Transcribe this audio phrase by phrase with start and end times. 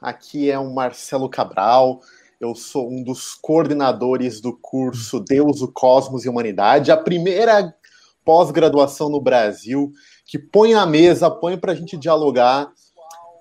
[0.00, 2.00] Aqui é o Marcelo Cabral.
[2.40, 7.74] Eu sou um dos coordenadores do curso Deus, o Cosmos e Humanidade, a primeira
[8.24, 9.92] pós-graduação no Brasil
[10.24, 12.72] que põe a mesa, põe para a gente dialogar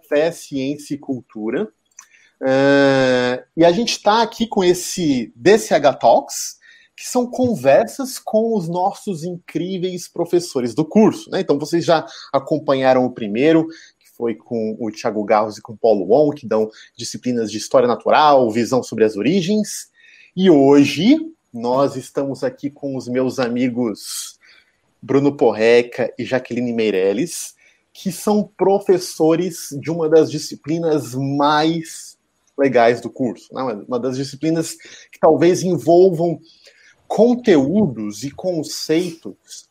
[0.10, 1.70] fé, ciência e cultura.
[2.42, 6.58] Uh, e a gente está aqui com esse DCH Talks,
[6.98, 11.30] que são conversas com os nossos incríveis professores do curso.
[11.30, 11.40] Né?
[11.40, 13.68] Então, vocês já acompanharam o primeiro,
[14.20, 17.88] foi com o Thiago Garros e com o Paulo Wong, que dão disciplinas de História
[17.88, 19.88] Natural, visão sobre as origens.
[20.36, 21.16] E hoje
[21.54, 24.38] nós estamos aqui com os meus amigos
[25.02, 27.56] Bruno Porreca e Jaqueline Meirelles,
[27.94, 32.18] que são professores de uma das disciplinas mais
[32.58, 33.64] legais do curso, né?
[33.88, 34.76] uma das disciplinas
[35.14, 36.42] que talvez envolvam
[37.08, 39.70] conteúdos e conceitos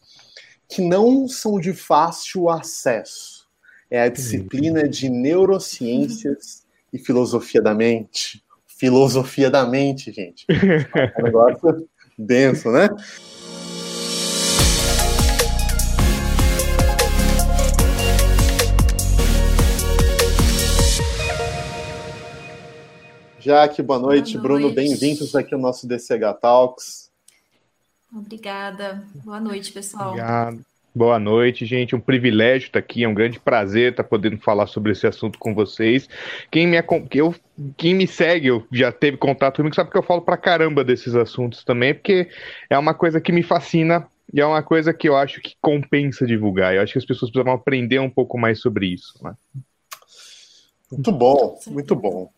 [0.67, 3.38] que não são de fácil acesso.
[3.91, 8.45] É a disciplina de neurociências e filosofia da mente.
[8.67, 10.45] Filosofia da mente, gente.
[10.95, 12.87] É um negócio denso, né?
[23.41, 24.37] Jaque, boa noite.
[24.37, 24.39] Boa noite.
[24.39, 27.11] Bruno, bem-vindos aqui ao nosso DCH Talks.
[28.15, 29.03] Obrigada.
[29.25, 30.11] Boa noite, pessoal.
[30.11, 30.63] Obrigado.
[30.99, 31.95] Boa noite, gente.
[31.95, 35.55] Um privilégio estar aqui, é um grande prazer estar podendo falar sobre esse assunto com
[35.55, 36.09] vocês.
[36.51, 36.77] Quem me,
[37.15, 37.33] eu,
[37.77, 41.15] quem me segue, eu já teve contato comigo, sabe que eu falo pra caramba desses
[41.15, 42.29] assuntos também, porque
[42.69, 46.27] é uma coisa que me fascina e é uma coisa que eu acho que compensa
[46.27, 46.75] divulgar.
[46.75, 49.15] Eu acho que as pessoas precisam aprender um pouco mais sobre isso.
[49.23, 49.35] Né?
[50.91, 52.29] Muito bom, muito bom.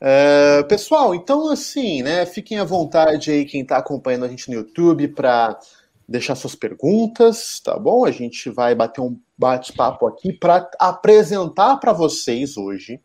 [0.00, 2.24] Uh, pessoal, então assim, né?
[2.24, 5.58] Fiquem à vontade aí quem está acompanhando a gente no YouTube para
[6.10, 8.04] deixar suas perguntas, tá bom?
[8.04, 13.00] A gente vai bater um bate-papo aqui para apresentar para vocês hoje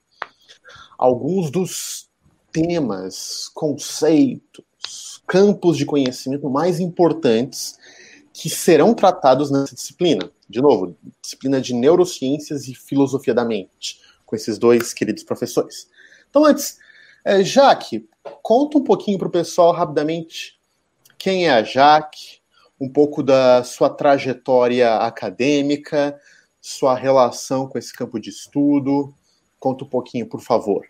[0.97, 2.09] alguns dos
[2.51, 7.77] temas, conceitos, campos de conhecimento mais importantes
[8.33, 10.31] que serão tratados nessa disciplina.
[10.49, 15.87] De novo, disciplina de neurociências e filosofia da mente, com esses dois queridos professores.
[16.27, 16.79] Então, antes
[17.23, 18.09] é, Jaque,
[18.41, 20.59] conta um pouquinho para o pessoal rapidamente
[21.19, 22.39] quem é a Jaque,
[22.79, 26.19] um pouco da sua trajetória acadêmica,
[26.61, 29.13] sua relação com esse campo de estudo.
[29.59, 30.85] Conta um pouquinho, por favor.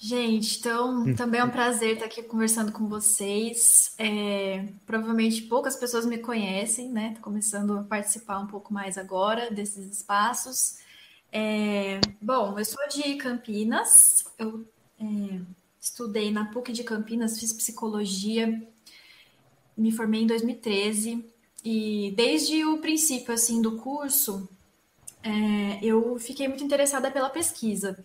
[0.00, 1.14] Gente, então hum.
[1.16, 3.94] também é um prazer estar aqui conversando com vocês.
[3.98, 7.14] É, provavelmente poucas pessoas me conhecem, né?
[7.16, 10.78] Tô começando a participar um pouco mais agora desses espaços.
[11.32, 14.64] É, bom, eu sou de Campinas, eu
[15.00, 15.40] é,
[15.80, 18.62] estudei na PUC de Campinas, fiz psicologia,
[19.78, 21.24] me formei em 2013
[21.64, 24.48] e desde o princípio assim do curso
[25.22, 28.04] é, eu fiquei muito interessada pela pesquisa.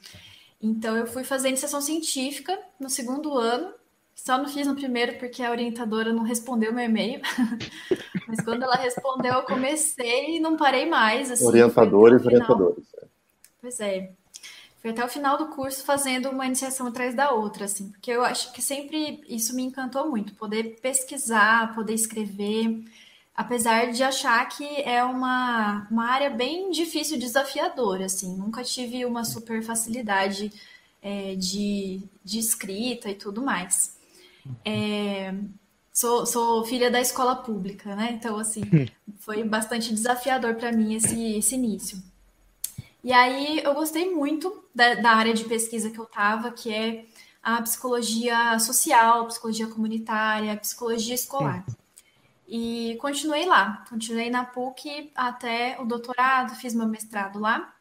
[0.61, 3.73] Então eu fui fazendo iniciação científica no segundo ano,
[4.15, 7.21] só não fiz no primeiro porque a orientadora não respondeu meu e-mail.
[8.27, 11.31] Mas quando ela respondeu, eu comecei e não parei mais.
[11.31, 12.85] Assim, orientadores, orientadores.
[13.59, 14.11] Pois é.
[14.83, 18.21] Foi até o final do curso fazendo uma iniciação atrás da outra, assim, porque eu
[18.21, 22.83] acho que sempre isso me encantou muito, poder pesquisar, poder escrever,
[23.33, 29.23] apesar de achar que é uma, uma área bem difícil, desafiadora, assim, nunca tive uma
[29.23, 30.51] super facilidade
[31.01, 33.95] é, de, de escrita e tudo mais.
[34.65, 35.33] É,
[35.93, 38.11] sou, sou filha da escola pública, né?
[38.19, 38.63] Então, assim,
[39.19, 42.03] foi bastante desafiador para mim esse, esse início.
[43.03, 47.05] E aí eu gostei muito da, da área de pesquisa que eu estava, que é
[47.41, 51.65] a psicologia social, psicologia comunitária, psicologia escolar.
[52.47, 57.73] E continuei lá, continuei na PUC até o doutorado, fiz meu mestrado lá.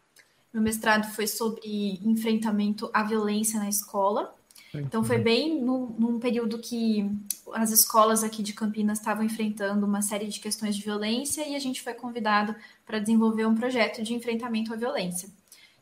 [0.53, 4.35] Meu mestrado foi sobre enfrentamento à violência na escola.
[4.75, 7.11] Então foi bem no, num período que
[7.53, 11.59] as escolas aqui de Campinas estavam enfrentando uma série de questões de violência e a
[11.59, 12.55] gente foi convidado
[12.87, 15.29] para desenvolver um projeto de enfrentamento à violência.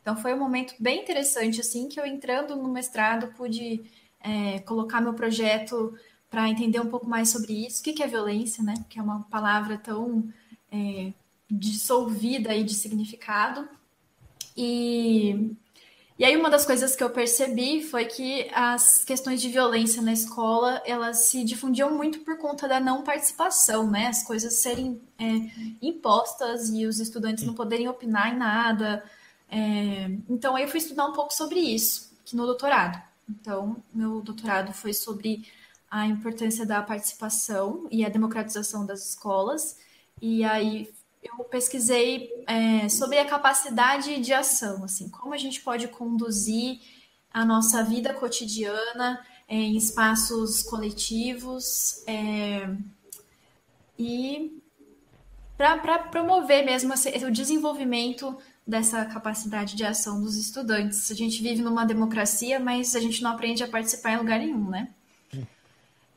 [0.01, 3.81] Então foi um momento bem interessante assim que eu entrando no mestrado pude
[4.19, 5.97] é, colocar meu projeto
[6.29, 8.73] para entender um pouco mais sobre isso, o que é violência, né?
[8.89, 10.31] Que é uma palavra tão
[10.71, 11.11] é,
[11.49, 13.67] dissolvida aí de significado.
[14.55, 15.55] E
[16.21, 20.13] e aí uma das coisas que eu percebi foi que as questões de violência na
[20.13, 24.05] escola elas se difundiam muito por conta da não participação, né?
[24.05, 25.25] As coisas serem é,
[25.81, 29.03] impostas e os estudantes não poderem opinar em nada.
[29.49, 33.01] É, então aí eu fui estudar um pouco sobre isso, que no doutorado.
[33.27, 35.51] Então meu doutorado foi sobre
[35.89, 39.75] a importância da participação e a democratização das escolas.
[40.21, 40.87] E aí
[41.21, 46.79] eu pesquisei é, sobre a capacidade de ação, assim, como a gente pode conduzir
[47.31, 52.69] a nossa vida cotidiana é, em espaços coletivos é,
[53.97, 54.61] e
[55.57, 56.91] para promover mesmo
[57.27, 58.35] o desenvolvimento
[58.65, 61.11] dessa capacidade de ação dos estudantes.
[61.11, 64.69] A gente vive numa democracia, mas a gente não aprende a participar em lugar nenhum,
[64.69, 64.93] né?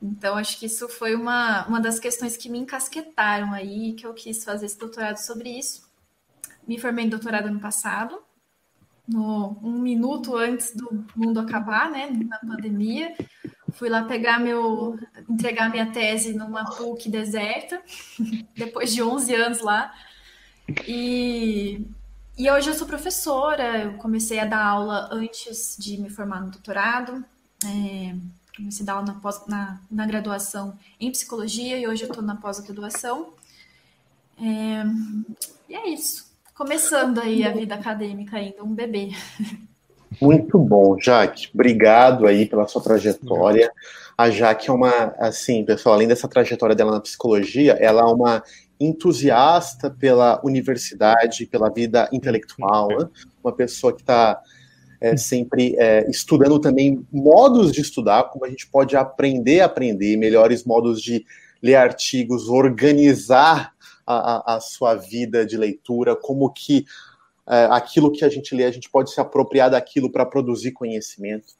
[0.02, 4.12] Então, acho que isso foi uma, uma das questões que me encasquetaram aí, que eu
[4.12, 5.88] quis fazer esse doutorado sobre isso.
[6.66, 8.22] Me formei em doutorado ano passado,
[9.06, 13.14] no, um minuto antes do mundo acabar, né, na pandemia.
[13.72, 14.98] Fui lá pegar meu,
[15.28, 17.82] entregar minha tese numa PUC deserta,
[18.56, 19.92] depois de 11 anos lá.
[20.86, 21.86] E,
[22.38, 26.50] e hoje eu sou professora, eu comecei a dar aula antes de me formar no
[26.50, 27.24] doutorado.
[27.64, 28.14] É,
[28.56, 32.22] comecei a dar aula na, pós, na, na graduação em psicologia e hoje eu estou
[32.22, 33.30] na pós-graduação.
[34.40, 34.84] É,
[35.68, 36.32] e é isso.
[36.54, 39.10] Começando aí a vida acadêmica ainda, um bebê.
[40.20, 41.48] Muito bom, Jaque.
[41.52, 43.72] Obrigado aí pela sua trajetória.
[44.16, 48.42] A Jaque é uma, assim, pessoal, além dessa trajetória dela na psicologia, ela é uma
[48.78, 53.08] entusiasta pela universidade, pela vida intelectual, né?
[53.42, 54.40] uma pessoa que está
[55.04, 60.16] é, sempre é, estudando também modos de estudar, como a gente pode aprender a aprender,
[60.16, 61.26] melhores modos de
[61.62, 63.74] ler artigos, organizar
[64.06, 66.86] a, a, a sua vida de leitura, como que
[67.46, 71.52] é, aquilo que a gente lê, a gente pode se apropriar daquilo para produzir conhecimento.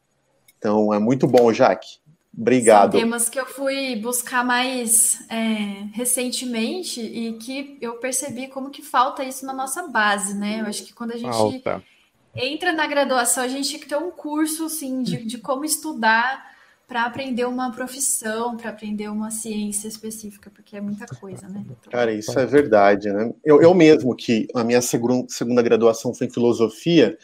[0.57, 1.99] Então, é muito bom, Jaque.
[2.37, 2.93] Obrigado.
[2.93, 8.81] São temas que eu fui buscar mais é, recentemente e que eu percebi como que
[8.81, 10.63] falta isso na nossa base, né?
[10.63, 11.85] Eu acho que quando a gente falta.
[12.35, 16.55] Entra na graduação, a gente tem que ter um curso, assim, de, de como estudar
[16.87, 21.65] para aprender uma profissão, para aprender uma ciência específica, porque é muita coisa, né?
[21.91, 23.33] Cara, isso é verdade, né?
[23.45, 27.17] Eu, eu mesmo, que a minha segunda, segunda graduação foi em filosofia,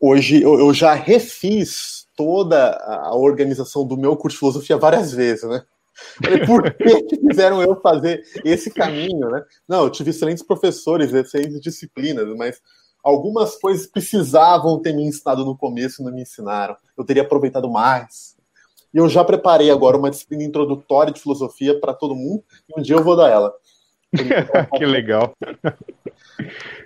[0.00, 5.44] hoje eu, eu já refiz toda a organização do meu curso de filosofia várias vezes,
[5.44, 5.62] né?
[6.46, 9.44] Por que fizeram eu fazer esse caminho, né?
[9.68, 12.60] Não, eu tive excelentes professores, excelentes disciplinas, mas
[13.04, 16.76] algumas coisas precisavam ter me ensinado no começo e não me ensinaram.
[16.96, 18.34] Eu teria aproveitado mais.
[18.92, 22.82] E eu já preparei agora uma disciplina introdutória de filosofia para todo mundo, e um
[22.82, 23.52] dia eu vou dar ela.
[24.78, 25.34] que legal.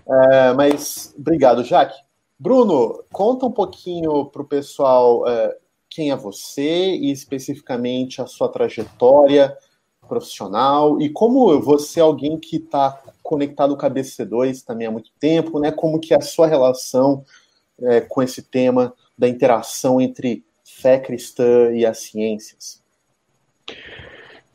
[0.08, 1.96] É, mas obrigado, Jaque.
[2.38, 5.56] Bruno, conta um pouquinho para o pessoal é,
[5.90, 9.56] quem é você e especificamente a sua trajetória
[10.08, 15.10] profissional e como você é alguém que está conectado com a BC2 também há muito
[15.20, 15.70] tempo, né?
[15.70, 17.24] Como que é a sua relação
[17.82, 22.82] é, com esse tema da interação entre fé cristã e as ciências?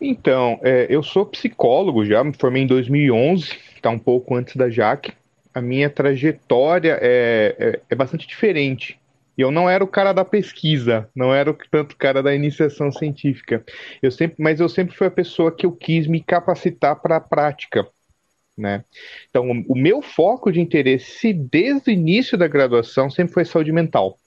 [0.02, 4.70] Então, é, eu sou psicólogo já, me formei em 2011, está um pouco antes da
[4.70, 5.14] Jaque.
[5.54, 9.00] A minha trajetória é, é, é, bastante diferente.
[9.38, 13.64] Eu não era o cara da pesquisa, não era o tanto cara da iniciação científica.
[14.02, 17.22] Eu sempre, mas eu sempre fui a pessoa que eu quis me capacitar para a
[17.22, 17.88] prática.
[18.56, 18.84] Né?
[19.30, 24.20] Então, o meu foco de interesse desde o início da graduação sempre foi saúde mental.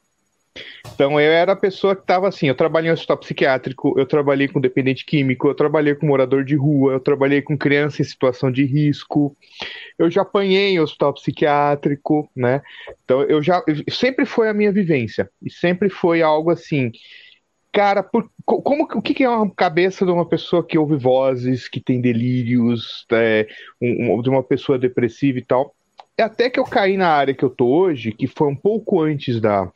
[0.94, 4.48] Então eu era a pessoa que estava assim, eu trabalhei em hospital psiquiátrico, eu trabalhei
[4.48, 8.50] com dependente químico, eu trabalhei com morador de rua, eu trabalhei com criança em situação
[8.50, 9.36] de risco,
[9.98, 12.62] eu já apanhei em hospital psiquiátrico, né?
[13.04, 16.90] Então eu já sempre foi a minha vivência e sempre foi algo assim,
[17.76, 21.78] cara, por, como o que é uma cabeça de uma pessoa que ouve vozes, que
[21.78, 23.46] tem delírios, é,
[23.82, 25.74] um, de uma pessoa depressiva e tal?
[26.16, 29.02] É até que eu caí na área que eu tô hoje, que foi um pouco
[29.02, 29.70] antes da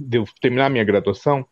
[0.00, 1.46] de terminar minha graduação,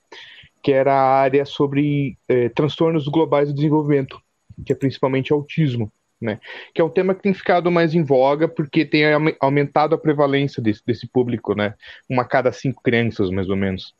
[0.63, 4.21] que era a área sobre é, transtornos globais do desenvolvimento,
[4.65, 6.41] que é principalmente autismo, né?
[6.75, 9.05] Que é um tema que tem ficado mais em voga porque tem
[9.41, 11.75] aumentado a prevalência desse, desse público, né?
[12.09, 13.95] Uma a cada cinco crianças, mais ou menos.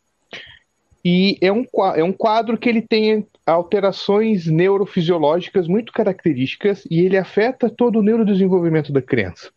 [1.03, 1.65] E é um,
[1.95, 8.03] é um quadro que ele tem alterações neurofisiológicas muito características e ele afeta todo o
[8.03, 9.49] neurodesenvolvimento da criança,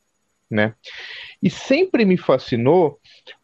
[0.49, 0.75] né?
[1.43, 3.01] E sempre me fascinou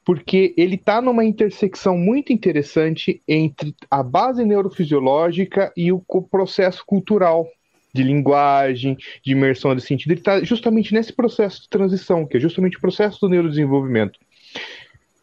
[0.08, 7.46] porque ele está numa intersecção muito interessante entre a base neurofisiológica e o, processo cultural
[7.92, 10.12] de linguagem, de imersão de sentido.
[10.12, 14.18] Ele está justamente nesse processo de transição, que é justamente o processo do neurodesenvolvimento.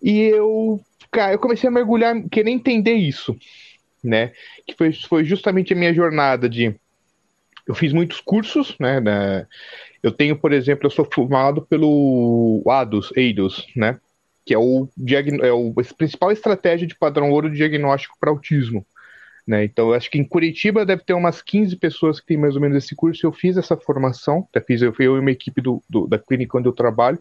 [0.04, 3.36] E eu, cara, eu comecei a mergulhar, querer entender isso,
[4.04, 4.34] né?
[4.68, 6.76] Que foi, foi justamente a minha jornada de
[7.68, 9.48] eu fiz muitos cursos, né?
[10.04, 14.00] eu tenho, por exemplo, eu sou formado pelo ADOS, ADOS, né?
[14.46, 14.88] Que é o,
[15.42, 18.86] é o principal estratégia de padrão ouro de diagnóstico para autismo.
[19.48, 19.64] Né?
[19.66, 22.62] Então, eu acho que em Curitiba deve ter umas 15 pessoas que têm mais ou
[22.62, 23.26] menos esse curso.
[23.26, 26.58] Eu fiz essa formação, eu fiz eu, eu e uma equipe do, do, da clínica
[26.58, 27.20] onde eu trabalho.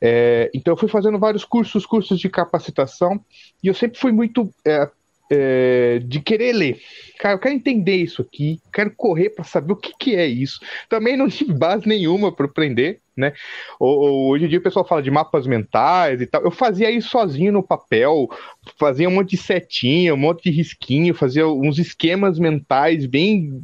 [0.00, 3.20] É, então, eu fui fazendo vários cursos, cursos de capacitação,
[3.62, 4.88] e eu sempre fui muito é,
[5.30, 6.80] é, de querer ler.
[7.18, 10.58] Cara, eu quero entender isso aqui, quero correr para saber o que, que é isso.
[10.88, 13.32] Também não tive base nenhuma para aprender, né?
[13.78, 16.42] hoje em dia o pessoal fala de mapas mentais e tal.
[16.42, 18.28] Eu fazia isso sozinho no papel,
[18.76, 23.62] fazia um monte de setinha, um monte de risquinho, fazia uns esquemas mentais bem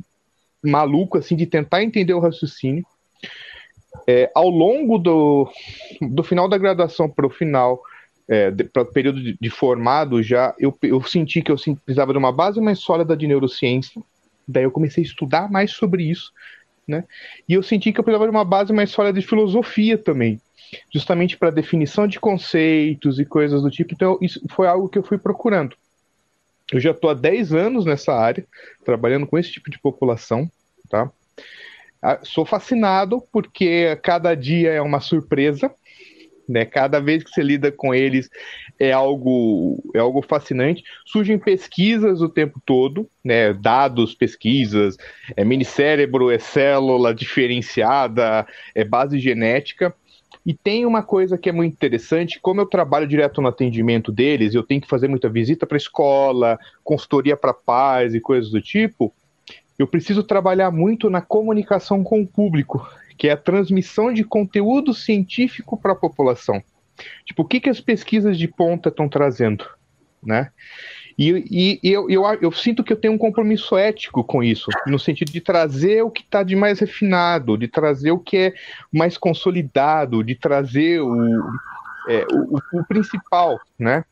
[0.63, 2.85] maluco assim de tentar entender o raciocínio.
[4.07, 5.51] É, ao longo do,
[6.01, 7.81] do final da graduação para o final,
[8.29, 12.19] é, para o período de, de, formado já, eu, eu senti que eu precisava de
[12.19, 14.03] uma base mais sólida de neurociência.
[14.47, 16.33] Daí eu comecei a estudar mais sobre isso,
[16.87, 17.05] né?
[17.49, 20.41] E eu senti que eu precisava de uma base mais sólida de filosofia também,
[20.93, 23.95] justamente para definição de conceitos e coisas do tipo.
[23.95, 25.77] Então, isso foi algo que eu fui procurando.
[26.73, 28.45] Eu já estou há 10 anos nessa área,
[28.85, 30.51] trabalhando com esse tipo de população,
[30.89, 31.11] tá?
[32.03, 35.73] Ah, sou fascinado porque cada dia é uma surpresa,
[36.49, 36.65] né?
[36.65, 38.29] Cada vez que você lida com eles
[38.79, 40.83] é algo é algo fascinante.
[41.05, 43.53] Surgem pesquisas o tempo todo, né?
[43.53, 44.97] Dados, pesquisas,
[45.37, 49.95] é minicérebro, é célula diferenciada, é base genética.
[50.45, 54.55] E tem uma coisa que é muito interessante, como eu trabalho direto no atendimento deles,
[54.55, 59.13] eu tenho que fazer muita visita para escola, consultoria para pais e coisas do tipo,
[59.77, 64.93] eu preciso trabalhar muito na comunicação com o público que é a transmissão de conteúdo
[64.93, 66.63] científico para a população.
[67.25, 69.67] Tipo, o que, que as pesquisas de ponta estão trazendo,
[70.23, 70.51] né?
[71.19, 74.99] E, e eu, eu, eu, sinto que eu tenho um compromisso ético com isso, no
[74.99, 78.55] sentido de trazer o que está de mais refinado, de trazer o que é
[78.93, 81.11] mais consolidado, de trazer o,
[82.09, 84.05] é, o, o, principal, né?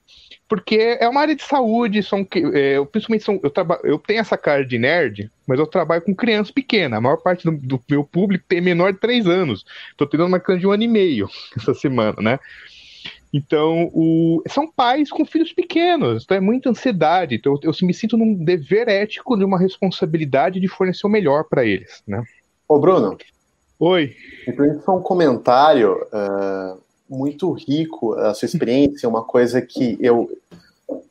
[0.49, 4.21] Porque é uma área de saúde, são, é, eu, principalmente são, eu, traba, eu tenho
[4.21, 6.99] essa cara de nerd, mas eu trabalho com crianças pequenas.
[6.99, 9.65] A maior parte do, do meu público tem menor de 3 anos.
[9.91, 12.39] Estou tendo uma criança de um ano e meio essa semana, né?
[13.33, 14.43] Então, o...
[14.47, 17.35] são pais com filhos pequenos, então é muita ansiedade.
[17.35, 21.45] Então, eu, eu me sinto num dever ético de uma responsabilidade de fornecer o melhor
[21.45, 22.23] para eles, né?
[22.69, 23.19] Ô, Bruno.
[23.81, 24.15] Oi.
[24.47, 25.97] Então, só um comentário.
[26.13, 30.31] Uh, muito rico a sua experiência, uma coisa que eu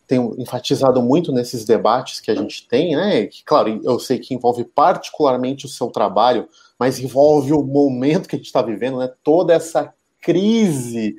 [0.08, 3.26] tenho enfatizado muito nesses debates que a gente tem, né?
[3.26, 6.48] Que, claro, eu sei que envolve particularmente o seu trabalho,
[6.78, 9.12] mas envolve o momento que a gente está vivendo, né?
[9.24, 11.16] Toda essa crise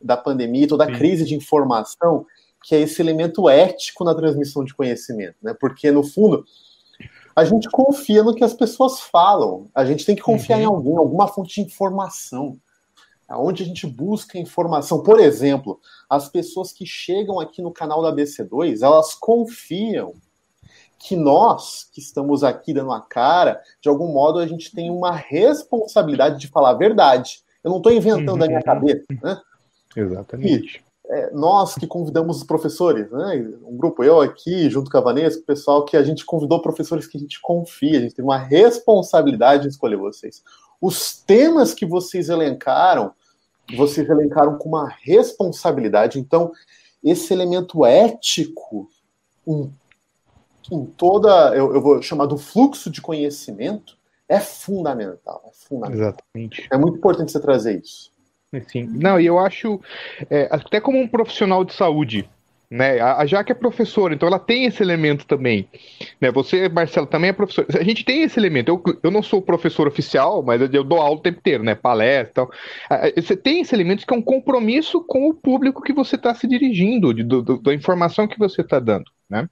[0.00, 0.94] da pandemia, toda a Sim.
[0.94, 2.26] crise de informação,
[2.62, 5.54] que é esse elemento ético na transmissão de conhecimento, né?
[5.58, 6.44] Porque, no fundo,
[7.36, 10.62] a gente confia no que as pessoas falam, a gente tem que confiar uhum.
[10.62, 12.58] em alguém, alguma fonte de informação
[13.38, 15.02] onde a gente busca informação.
[15.02, 20.14] Por exemplo, as pessoas que chegam aqui no canal da BC2, elas confiam
[20.98, 25.12] que nós, que estamos aqui dando a cara, de algum modo a gente tem uma
[25.12, 27.42] responsabilidade de falar a verdade.
[27.62, 28.44] Eu não estou inventando uhum.
[28.44, 29.40] a minha cabeça, né?
[29.94, 30.78] Exatamente.
[30.78, 33.54] E, é, nós que convidamos os professores, né?
[33.62, 37.06] Um grupo, eu aqui, junto com a Vanessa, o pessoal que a gente convidou professores
[37.06, 40.42] que a gente confia, a gente tem uma responsabilidade de escolher vocês.
[40.80, 43.12] Os temas que vocês elencaram,
[43.76, 46.18] vocês elencaram com uma responsabilidade.
[46.18, 46.52] Então,
[47.02, 48.88] esse elemento ético
[49.46, 49.72] em,
[50.70, 53.96] em toda, eu, eu, vou chamar do fluxo de conhecimento,
[54.28, 55.42] é fundamental.
[55.46, 56.08] É fundamental.
[56.08, 56.68] Exatamente.
[56.70, 58.12] É muito importante você trazer isso.
[58.70, 58.88] Sim.
[58.92, 59.80] Não, e eu acho,
[60.30, 62.28] é, até como um profissional de saúde,
[62.74, 63.00] né?
[63.00, 65.68] A, Jaque é professora, então ela tem esse elemento também.
[66.20, 66.32] Né?
[66.32, 67.64] Você, Marcelo, também é professor.
[67.78, 68.68] A gente tem esse elemento.
[68.68, 71.76] Eu, eu não sou professor oficial, mas eu, dou aula o tempo inteiro, né?
[71.76, 72.50] Palestra e tal.
[73.14, 76.48] Você tem esse elemento que é um compromisso com o público que você está se
[76.48, 79.48] dirigindo, de, do, da informação que você está dando, né?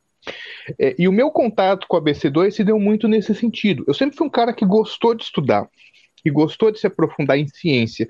[0.77, 3.85] É, e o meu contato com a BC2 se deu muito nesse sentido.
[3.87, 5.69] Eu sempre fui um cara que gostou de estudar,
[6.17, 8.09] que gostou de se aprofundar em ciência,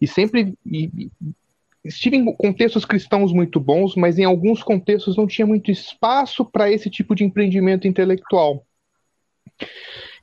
[0.00, 1.10] e sempre e,
[1.84, 6.70] estive em contextos cristãos muito bons, mas em alguns contextos não tinha muito espaço para
[6.70, 8.64] esse tipo de empreendimento intelectual.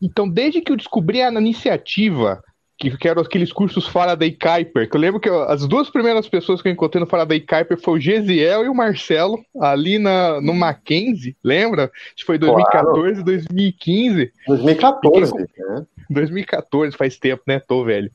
[0.02, 2.44] Então, desde que eu descobri a iniciativa,
[2.82, 6.28] que, que eram aqueles cursos Faraday Kuiper, que eu lembro que eu, as duas primeiras
[6.28, 10.42] pessoas que eu encontrei no Faraday Kuiper foi o Gesiel e o Marcelo, ali na,
[10.42, 11.84] no Mackenzie, lembra?
[11.84, 13.24] Acho que foi 2014, claro.
[13.24, 14.34] 2015.
[14.48, 15.86] 2014, né?
[16.10, 17.60] 2014, faz tempo, né?
[17.60, 18.12] Tô velho.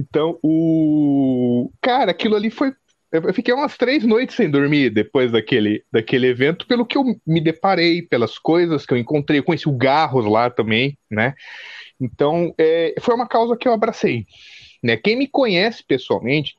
[0.00, 1.70] Então, o.
[1.82, 2.72] Cara, aquilo ali foi.
[3.12, 7.40] Eu fiquei umas três noites sem dormir depois daquele, daquele evento, pelo que eu me
[7.40, 9.40] deparei, pelas coisas que eu encontrei.
[9.40, 11.34] Eu conheci o Garros lá também, né?
[12.00, 14.26] Então, é, foi uma causa que eu abracei.
[14.82, 14.96] Né?
[14.96, 16.54] Quem me conhece pessoalmente,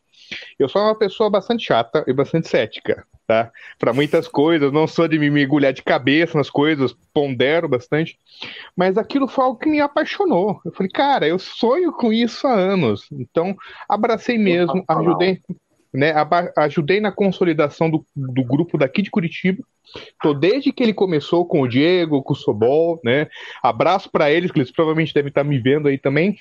[0.60, 3.08] eu sou uma pessoa bastante chata e bastante cética.
[3.32, 3.50] Tá?
[3.80, 8.20] Para muitas coisas, não sou de me mergulhar de cabeça nas coisas, pondero bastante,
[8.76, 10.60] mas aquilo foi algo que me apaixonou.
[10.66, 13.08] Eu falei, cara, eu sonho com isso há anos.
[13.10, 13.56] Então,
[13.88, 15.40] abracei mesmo, ajudei,
[15.94, 16.14] né?
[16.58, 19.64] Ajudei na consolidação do, do grupo daqui de Curitiba.
[20.22, 23.28] Tô desde que ele começou com o Diego, com o Sobol, né?
[23.64, 26.36] Abraço para eles, que eles provavelmente devem estar me vendo aí também.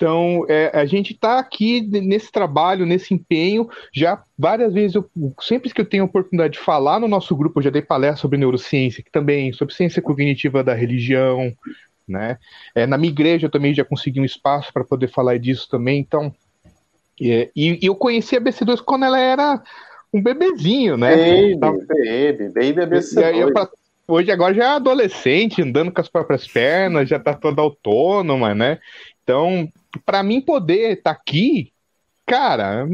[0.00, 3.68] Então, é, a gente está aqui nesse trabalho, nesse empenho.
[3.92, 5.10] Já várias vezes, eu,
[5.42, 8.22] sempre que eu tenho a oportunidade de falar no nosso grupo, eu já dei palestra
[8.22, 11.52] sobre neurociência, que também sobre ciência cognitiva da religião,
[12.08, 12.38] né?
[12.74, 16.00] É, na minha igreja eu também já consegui um espaço para poder falar disso também.
[16.00, 16.32] Então,
[17.20, 19.62] é, e, e, eu conheci a BC2 quando ela era
[20.14, 21.14] um bebezinho, né?
[21.14, 23.68] Baby, baby, baby BC2.
[24.08, 28.78] hoje agora já é adolescente, andando com as próprias pernas, já está toda autônoma, né?
[29.22, 29.68] Então,
[30.04, 31.72] para mim poder estar tá aqui,
[32.26, 32.86] cara,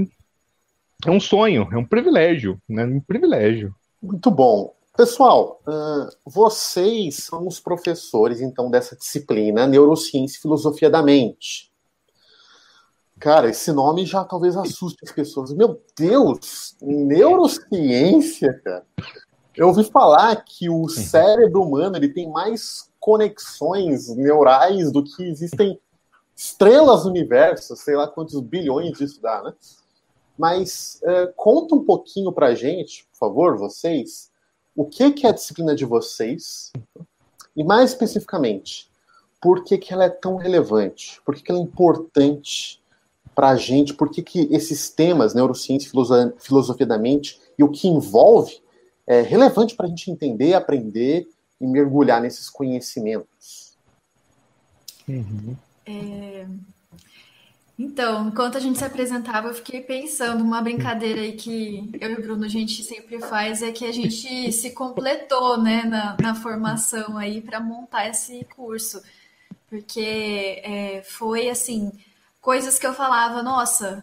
[1.04, 2.84] é um sonho, é um privilégio, né?
[2.84, 3.74] Um privilégio.
[4.02, 4.74] Muito bom.
[4.96, 11.70] Pessoal, uh, vocês são os professores, então, dessa disciplina Neurociência e Filosofia da Mente.
[13.18, 15.52] Cara, esse nome já talvez assuste as pessoas.
[15.52, 18.86] Meu Deus, neurociência, cara.
[19.54, 25.80] Eu ouvi falar que o cérebro humano ele tem mais conexões neurais do que existem
[26.36, 29.54] estrelas no universo, sei lá quantos bilhões disso dá, né?
[30.38, 34.30] Mas é, conta um pouquinho pra gente, por favor, vocês,
[34.74, 36.70] o que, que é a disciplina de vocês,
[37.56, 38.90] e mais especificamente,
[39.40, 42.82] por que, que ela é tão relevante, por que, que ela é importante
[43.34, 45.90] para a gente, por que, que esses temas, neurociência
[46.38, 48.60] filosofia da mente, e o que envolve,
[49.06, 51.26] é relevante para a gente entender, aprender
[51.58, 53.76] e mergulhar nesses conhecimentos.
[55.08, 55.56] Uhum.
[55.86, 56.46] É...
[57.78, 62.14] Então, enquanto a gente se apresentava, eu fiquei pensando, uma brincadeira aí que eu e
[62.14, 66.34] o Bruno a gente sempre faz é que a gente se completou, né, na, na
[66.34, 69.02] formação aí para montar esse curso,
[69.68, 71.92] porque é, foi assim,
[72.40, 74.02] coisas que eu falava, nossa,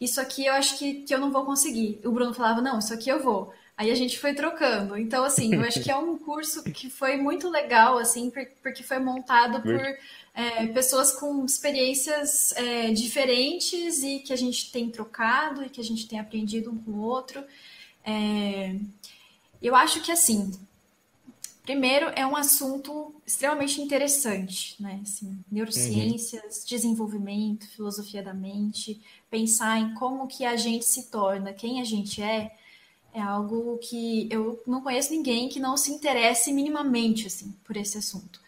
[0.00, 2.00] isso aqui eu acho que, que eu não vou conseguir.
[2.04, 3.52] O Bruno falava, não, isso aqui eu vou.
[3.80, 4.94] Aí a gente foi trocando.
[4.94, 8.30] Então, assim, eu acho que é um curso que foi muito legal, assim,
[8.62, 9.80] porque foi montado por
[10.34, 15.84] é, pessoas com experiências é, diferentes e que a gente tem trocado e que a
[15.84, 17.42] gente tem aprendido um com o outro.
[18.04, 18.76] É,
[19.62, 20.52] eu acho que assim,
[21.62, 25.00] primeiro é um assunto extremamente interessante, né?
[25.02, 26.68] Assim, neurociências, uhum.
[26.68, 29.00] desenvolvimento, filosofia da mente,
[29.30, 32.54] pensar em como que a gente se torna, quem a gente é,
[33.12, 37.98] é algo que eu não conheço ninguém que não se interesse minimamente assim por esse
[37.98, 38.40] assunto.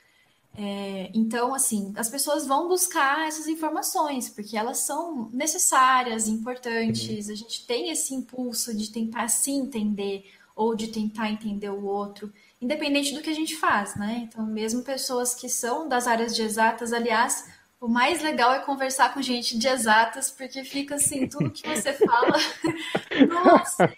[0.55, 7.31] É, então, assim, as pessoas vão buscar essas informações, porque elas são necessárias, importantes.
[7.31, 12.31] A gente tem esse impulso de tentar se entender ou de tentar entender o outro,
[12.61, 14.29] independente do que a gente faz, né?
[14.29, 17.49] Então, mesmo pessoas que são das áreas de exatas, aliás,
[17.83, 21.93] o mais legal é conversar com gente de exatas, porque fica assim, tudo que você
[21.93, 22.39] fala.
[23.29, 23.93] Nossa!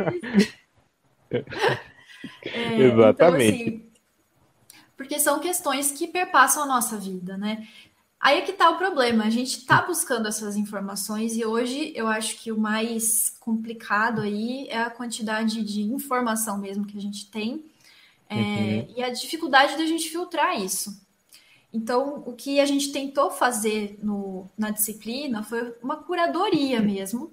[2.42, 3.12] É, Exatamente.
[3.12, 3.86] Então, assim,
[4.96, 7.68] porque são questões que perpassam a nossa vida, né?
[8.18, 12.06] Aí é que tá o problema, a gente está buscando essas informações e hoje eu
[12.06, 17.30] acho que o mais complicado aí é a quantidade de informação mesmo que a gente
[17.30, 17.62] tem
[18.30, 18.94] é, uhum.
[18.96, 21.03] e a dificuldade da gente filtrar isso.
[21.74, 27.32] Então, o que a gente tentou fazer no, na disciplina foi uma curadoria mesmo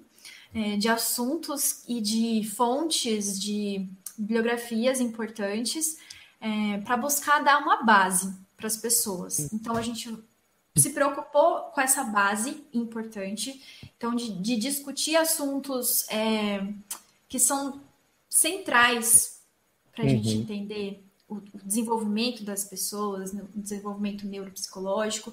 [0.52, 5.96] é, de assuntos e de fontes, de bibliografias importantes
[6.40, 9.52] é, para buscar dar uma base para as pessoas.
[9.52, 10.12] Então a gente
[10.76, 13.62] se preocupou com essa base importante,
[13.96, 16.66] então de, de discutir assuntos é,
[17.28, 17.80] que são
[18.28, 19.40] centrais
[19.92, 20.10] para a uhum.
[20.10, 25.32] gente entender o, o, desenvolvimento das pessoas, o desenvolvimento neuropsicológico,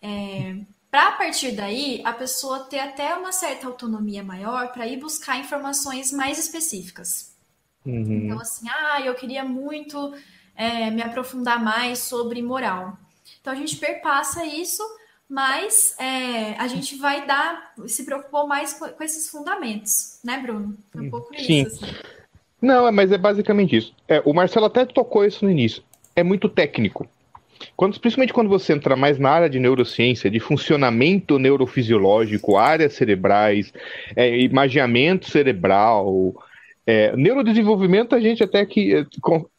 [0.00, 0.56] é,
[0.90, 5.38] para a partir daí a pessoa ter até uma certa autonomia maior para ir buscar
[5.38, 7.34] informações mais específicas.
[7.84, 8.24] Uhum.
[8.24, 10.14] Então assim, ah, eu queria muito
[10.54, 12.98] é, me aprofundar mais sobre moral.
[13.40, 14.82] Então a gente perpassa isso,
[15.28, 20.76] mas é, a gente vai dar, se preocupou mais com, com esses fundamentos, né, Bruno?
[20.90, 21.62] Foi um pouco Sim.
[21.62, 21.84] isso.
[21.84, 22.17] Assim.
[22.60, 23.94] Não, mas é basicamente isso.
[24.08, 25.82] É, o Marcelo até tocou isso no início.
[26.14, 27.06] É muito técnico.
[27.76, 33.72] Quando, principalmente quando você entra mais na área de neurociência, de funcionamento neurofisiológico, áreas cerebrais,
[34.14, 36.34] é, imagiamento cerebral,
[36.86, 39.06] é, neurodesenvolvimento, a gente até que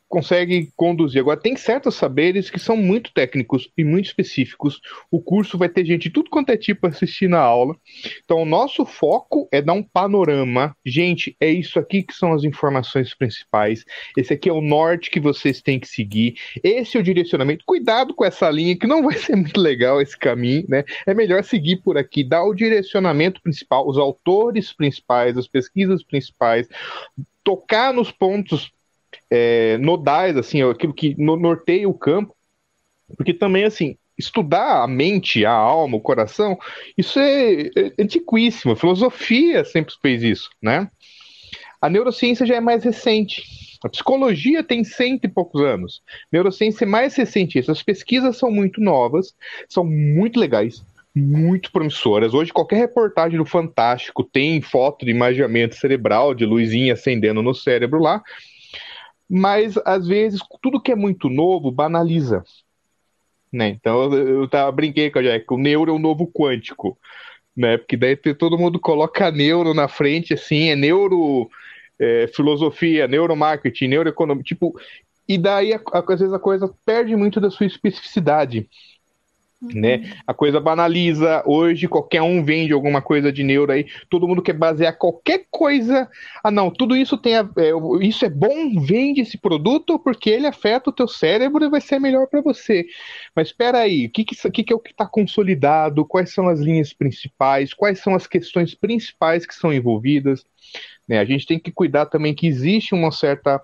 [0.10, 1.22] consegue conduzir.
[1.22, 4.82] Agora, tem certos saberes que são muito técnicos e muito específicos.
[5.12, 7.76] O curso vai ter gente de tudo quanto é tipo assistindo a aula.
[8.26, 10.76] Então, o nosso foco é dar um panorama.
[10.84, 13.86] Gente, é isso aqui que são as informações principais.
[14.18, 16.36] Esse aqui é o norte que vocês têm que seguir.
[16.64, 17.64] Esse é o direcionamento.
[17.66, 20.84] Cuidado com essa linha, que não vai ser muito legal esse caminho, né?
[21.06, 26.68] É melhor seguir por aqui, dar o direcionamento principal, os autores principais, as pesquisas principais,
[27.44, 28.72] tocar nos pontos
[29.30, 32.36] é, nodais, assim, aquilo que norteia o campo,
[33.16, 36.58] porque também, assim, estudar a mente, a alma, o coração,
[36.98, 38.74] isso é, é antiquíssimo.
[38.74, 40.90] A filosofia sempre fez isso, né?
[41.82, 43.44] A neurociência já é mais recente.
[43.82, 46.02] A psicologia tem cento e poucos anos.
[46.08, 47.58] A neurociência é mais recente.
[47.58, 49.34] Essas pesquisas são muito novas,
[49.70, 50.84] são muito legais,
[51.16, 52.34] muito promissoras.
[52.34, 58.02] Hoje, qualquer reportagem do Fantástico tem foto de imaginamento cerebral, de luzinha acendendo no cérebro
[58.02, 58.22] lá.
[59.30, 62.44] Mas, às vezes, tudo que é muito novo banaliza.
[63.52, 63.70] Né?
[63.70, 66.98] Então, eu, tava, brinquei com a Jack, o neuro é o novo quântico.
[67.56, 67.78] Né?
[67.78, 71.50] Porque daí todo mundo coloca neuro na frente, assim, é neuro.
[72.02, 74.74] É, filosofia, neuromarketing, neuroeconomia, tipo,
[75.30, 78.68] e daí às vezes a coisa perde muito da sua especificidade.
[79.62, 79.82] Uhum.
[79.82, 80.14] Né?
[80.26, 81.44] A coisa banaliza.
[81.46, 83.86] Hoje qualquer um vende alguma coisa de neuro aí.
[84.10, 86.10] Todo mundo quer basear qualquer coisa.
[86.42, 90.48] Ah, não, tudo isso tem a, é, isso é bom, vende esse produto porque ele
[90.48, 92.86] afeta o teu cérebro e vai ser melhor para você.
[93.36, 96.06] Mas espera aí, o que, que, que, que é o que está consolidado?
[96.06, 97.74] Quais são as linhas principais?
[97.74, 100.46] Quais são as questões principais que são envolvidas?
[101.06, 101.20] Né?
[101.20, 103.62] A gente tem que cuidar também que existe uma certa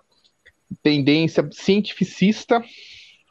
[0.84, 2.62] tendência cientificista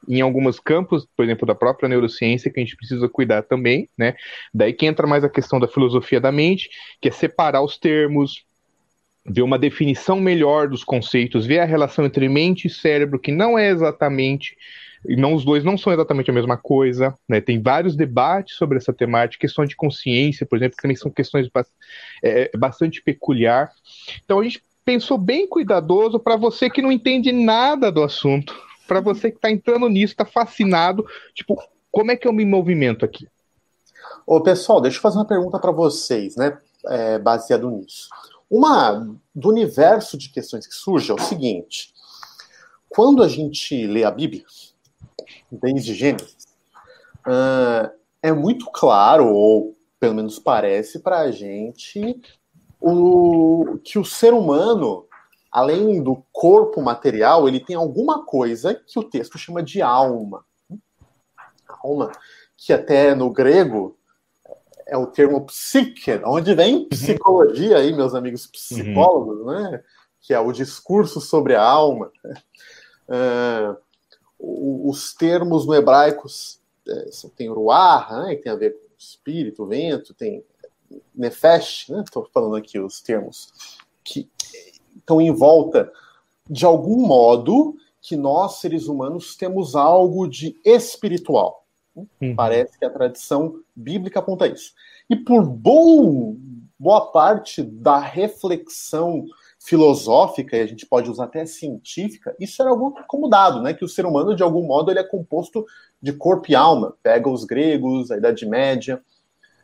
[0.08, 4.14] em alguns campos, por exemplo, da própria neurociência, que a gente precisa cuidar também, né?
[4.52, 6.68] Daí que entra mais a questão da filosofia da mente,
[7.00, 8.44] que é separar os termos,
[9.26, 13.58] ver uma definição melhor dos conceitos, ver a relação entre mente e cérebro, que não
[13.58, 14.56] é exatamente
[15.06, 17.40] não os dois não são exatamente a mesma coisa, né?
[17.40, 21.48] Tem vários debates sobre essa temática, questão de consciência, por exemplo, que também são questões
[22.22, 23.70] é, bastante peculiar.
[24.24, 28.54] Então a gente pensou bem cuidadoso para você que não entende nada do assunto,
[28.86, 33.04] para você que está entrando nisso, está fascinado, tipo, como é que eu me movimento
[33.04, 33.28] aqui?
[34.26, 38.08] Ô, pessoal, deixa eu fazer uma pergunta para vocês, né, é, baseado nisso.
[38.50, 41.92] Uma do universo de questões que surge é o seguinte:
[42.88, 44.44] quando a gente lê a Bíblia,
[45.50, 46.46] desde Gênesis,
[47.26, 47.90] uh,
[48.22, 52.20] é muito claro, ou pelo menos parece para a gente,
[52.80, 55.06] o, que o ser humano
[55.54, 60.44] além do corpo material, ele tem alguma coisa que o texto chama de alma.
[61.80, 62.10] Alma,
[62.56, 63.96] que até no grego
[64.84, 66.88] é o termo psique, onde vem uhum.
[66.88, 69.46] psicologia aí, meus amigos psicólogos, uhum.
[69.46, 69.84] né?
[70.20, 72.10] Que é o discurso sobre a alma.
[73.08, 73.76] Uh,
[74.88, 76.26] os termos no hebraico
[76.88, 80.44] é, tem ruah, né, que tem a ver com espírito, vento, tem
[81.14, 82.02] nefesh, né?
[82.04, 84.28] Estou falando aqui os termos que
[85.04, 85.92] estão em volta
[86.48, 91.64] de algum modo que nós, seres humanos, temos algo de espiritual.
[91.94, 92.34] Uhum.
[92.34, 94.72] Parece que a tradição bíblica aponta isso.
[95.08, 96.36] E por bom,
[96.78, 99.24] boa parte da reflexão
[99.58, 103.72] filosófica, e a gente pode usar até científica, isso era algo como dado, né?
[103.72, 105.64] Que o ser humano, de algum modo, ele é composto
[106.02, 106.94] de corpo e alma.
[107.02, 109.02] Pega os gregos, a Idade Média,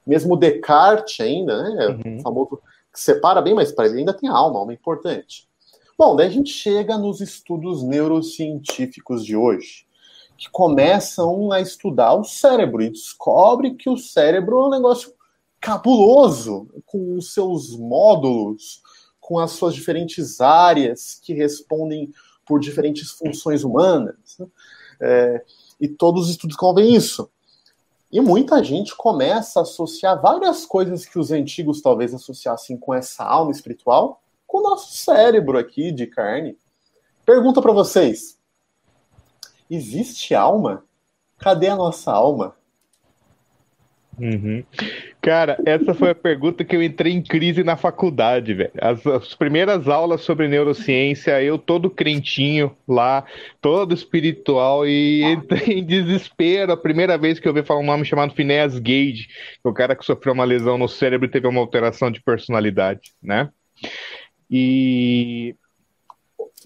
[0.06, 1.88] mesmo Descartes ainda, né?
[1.88, 2.20] Uhum.
[2.20, 2.58] famoso
[2.92, 5.48] que separa bem, mas para ele ainda tem alma, alma importante.
[5.96, 9.86] Bom, daí a gente chega nos estudos neurocientíficos de hoje,
[10.38, 15.12] que começam a estudar o cérebro e descobre que o cérebro é um negócio
[15.60, 18.82] cabuloso, com os seus módulos,
[19.20, 22.10] com as suas diferentes áreas que respondem
[22.46, 24.38] por diferentes funções humanas.
[24.38, 24.46] Né?
[25.02, 25.44] É,
[25.80, 27.30] e todos os estudos convêm isso.
[28.12, 33.24] E muita gente começa a associar várias coisas que os antigos talvez associassem com essa
[33.24, 36.58] alma espiritual com o nosso cérebro aqui de carne.
[37.24, 38.36] Pergunta para vocês:
[39.70, 40.84] existe alma?
[41.38, 42.56] Cadê a nossa alma?
[44.18, 44.64] Uhum.
[45.22, 48.72] Cara, essa foi a pergunta que eu entrei em crise na faculdade, velho.
[48.80, 53.26] As, as, primeiras aulas sobre neurociência, eu todo crentinho lá,
[53.60, 58.06] todo espiritual, e entrei em desespero a primeira vez que eu vi falar um nome
[58.06, 59.28] chamado Phineas Gage,
[59.62, 63.12] é o cara que sofreu uma lesão no cérebro e teve uma alteração de personalidade,
[63.22, 63.50] né?
[64.50, 65.54] E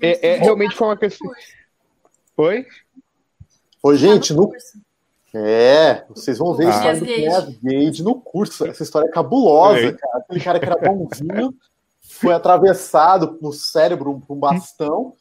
[0.01, 1.29] é, é realmente foi uma questão.
[2.37, 2.65] Oi?
[3.83, 4.51] Oi, gente, no,
[5.35, 7.01] é, vocês vão ver a história
[7.43, 8.67] do Gage no curso.
[8.67, 10.19] Essa história é cabulosa, cara.
[10.19, 11.53] Aquele cara que era bonzinho
[12.03, 15.15] foi atravessado no cérebro por um bastão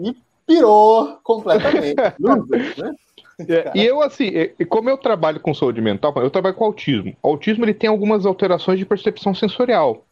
[0.00, 1.96] e pirou completamente.
[2.18, 2.94] né?
[3.40, 4.32] É, e eu, assim,
[4.68, 7.14] como eu trabalho com saúde mental, eu trabalho com autismo.
[7.22, 10.06] O autismo ele tem algumas alterações de percepção sensorial.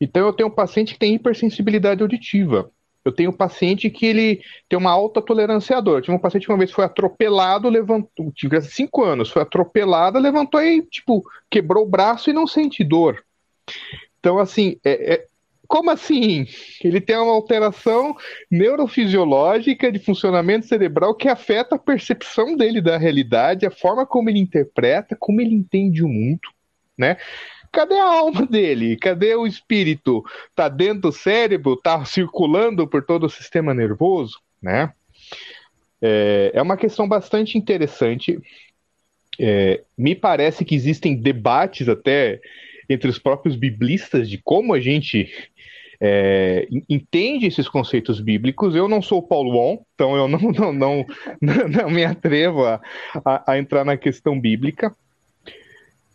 [0.00, 2.70] Então, eu tenho um paciente que tem hipersensibilidade auditiva.
[3.08, 5.98] Eu tenho paciente que ele tem uma alta tolerância à dor.
[5.98, 10.18] Eu tive um paciente que uma vez foi atropelado, levantou, tive cinco anos, foi atropelado,
[10.18, 13.24] levantou e, tipo, quebrou o braço e não sente dor.
[14.20, 15.24] Então, assim, é, é,
[15.66, 16.46] como assim?
[16.82, 18.16] Ele tem uma alteração
[18.50, 24.38] neurofisiológica de funcionamento cerebral que afeta a percepção dele da realidade, a forma como ele
[24.38, 26.48] interpreta, como ele entende o mundo,
[26.96, 27.18] né?
[27.72, 28.96] Cadê a alma dele?
[28.96, 30.24] Cadê o espírito?
[30.54, 31.76] Tá dentro do cérebro?
[31.76, 34.92] Tá circulando por todo o sistema nervoso, né?
[36.00, 38.38] É, é uma questão bastante interessante.
[39.38, 42.40] É, me parece que existem debates até
[42.88, 45.30] entre os próprios biblistas de como a gente
[46.00, 48.74] é, entende esses conceitos bíblicos.
[48.74, 51.06] Eu não sou Paulo On, então eu não, não, não,
[51.40, 52.80] não, me atrevo a,
[53.24, 54.94] a, a entrar na questão bíblica.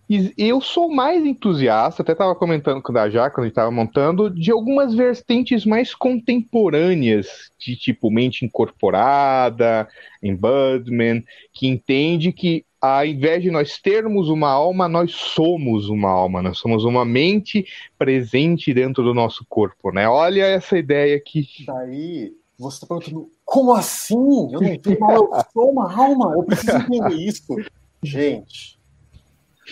[0.09, 3.71] E eu sou mais entusiasta, até estava comentando com a Já, quando a gente estava
[3.71, 9.87] montando, de algumas vertentes mais contemporâneas, de tipo mente incorporada,
[10.21, 16.41] embodiment, que entende que ao invés de nós termos uma alma, nós somos uma alma,
[16.41, 17.65] nós somos uma mente
[17.97, 20.05] presente dentro do nosso corpo, né?
[20.05, 21.47] Olha essa ideia aqui.
[21.65, 24.51] Daí você está perguntando, como assim?
[24.51, 27.55] Eu não tenho eu sou uma alma, eu preciso entender isso.
[28.03, 28.77] Gente,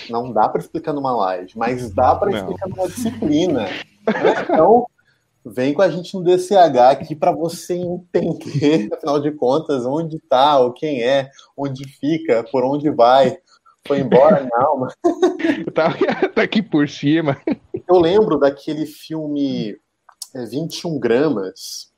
[0.09, 3.67] não dá para explicar numa live, mas dá para explicar numa disciplina.
[4.43, 4.85] Então,
[5.45, 10.59] vem com a gente no DCH aqui para você entender, afinal de contas, onde está,
[10.59, 13.37] ou quem é, onde fica, por onde vai.
[13.87, 14.87] Foi embora minha alma.
[15.73, 15.95] tá,
[16.29, 17.37] tá aqui por cima.
[17.87, 19.75] Eu lembro daquele filme
[20.35, 21.91] 21 é, gramas.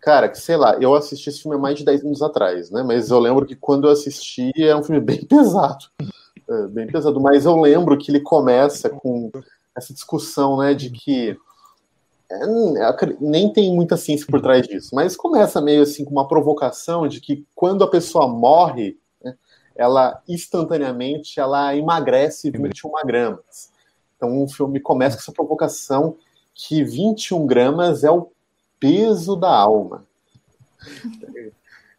[0.00, 2.82] Cara, que sei lá, eu assisti esse filme há mais de 10 anos atrás, né?
[2.82, 5.84] Mas eu lembro que quando eu assisti é um filme bem pesado.
[6.48, 7.20] É, bem pesado.
[7.20, 9.30] Mas eu lembro que ele começa com
[9.76, 11.36] essa discussão, né, de que
[12.30, 12.38] é,
[13.20, 17.20] nem tem muita ciência por trás disso, mas começa meio assim com uma provocação de
[17.20, 19.36] que quando a pessoa morre, né,
[19.74, 23.70] ela instantaneamente ela emagrece 21 gramas.
[24.16, 26.16] Então o filme começa com essa provocação
[26.54, 28.30] que 21 gramas é o
[28.80, 30.04] peso da alma.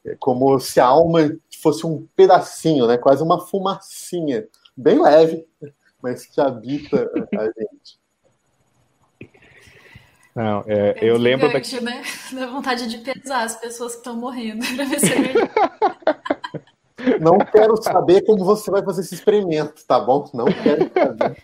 [0.08, 5.46] É como se a alma fosse um pedacinho, né, quase uma fumacinha, bem leve,
[6.02, 8.00] mas que habita a gente.
[10.34, 11.60] Não, é, é eu lembro da...
[11.82, 12.04] né?
[12.32, 15.17] Dá vontade de pesar as pessoas que estão morrendo pra ver se é
[17.20, 20.30] Não quero saber como você vai fazer esse experimento, tá bom?
[20.34, 21.38] Não quero saber.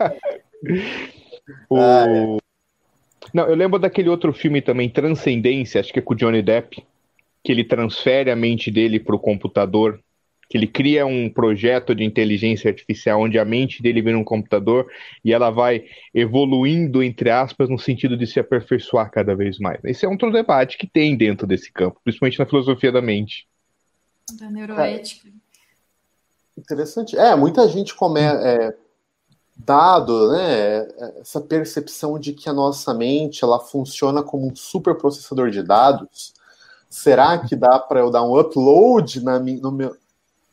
[1.69, 1.77] o...
[1.77, 2.37] ah, é.
[3.33, 6.85] Não, eu lembro daquele outro filme também, Transcendência, acho que é com o Johnny Depp,
[7.43, 9.99] que ele transfere a mente dele para o computador
[10.53, 14.85] que ele cria um projeto de inteligência artificial onde a mente dele vira um computador
[15.25, 19.83] e ela vai evoluindo, entre aspas, no sentido de se aperfeiçoar cada vez mais.
[19.83, 23.47] Esse é outro debate que tem dentro desse campo, principalmente na filosofia da mente.
[24.33, 25.27] Da neuroética.
[25.27, 27.17] É, interessante.
[27.17, 28.75] É, muita gente come, é,
[29.55, 30.87] dado né,
[31.19, 36.33] essa percepção de que a nossa mente ela funciona como um super processador de dados.
[36.93, 39.97] Será que dá para eu dar um upload na, no meu,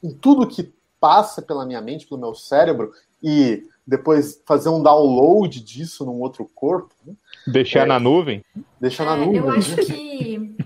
[0.02, 5.60] em tudo que passa pela minha mente, pelo meu cérebro, e depois fazer um download
[5.60, 6.94] disso num outro corpo.
[7.04, 7.12] Né?
[7.46, 8.42] Deixar é, na nuvem?
[8.80, 9.36] Deixar é, na nuvem.
[9.36, 10.56] Eu acho que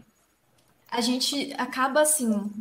[0.88, 2.52] a gente acaba assim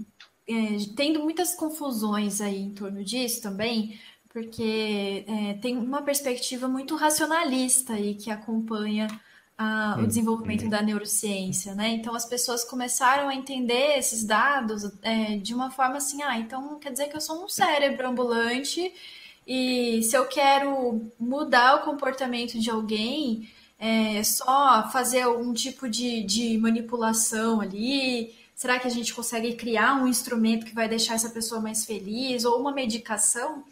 [0.49, 0.53] é,
[0.95, 3.95] tendo muitas confusões aí em torno disso também,
[4.27, 9.07] porque é, tem uma perspectiva muito racionalista aí que acompanha
[10.01, 11.89] o desenvolvimento da neurociência, né?
[11.89, 16.79] Então as pessoas começaram a entender esses dados é, de uma forma assim, ah, então
[16.79, 18.91] quer dizer que eu sou um cérebro ambulante
[19.45, 26.23] e se eu quero mudar o comportamento de alguém, é só fazer algum tipo de,
[26.23, 28.33] de manipulação ali.
[28.55, 32.45] Será que a gente consegue criar um instrumento que vai deixar essa pessoa mais feliz
[32.45, 33.63] ou uma medicação?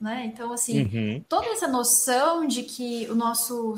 [0.00, 0.30] Né?
[0.32, 1.24] Então, assim, uhum.
[1.28, 3.74] toda essa noção de que o nosso.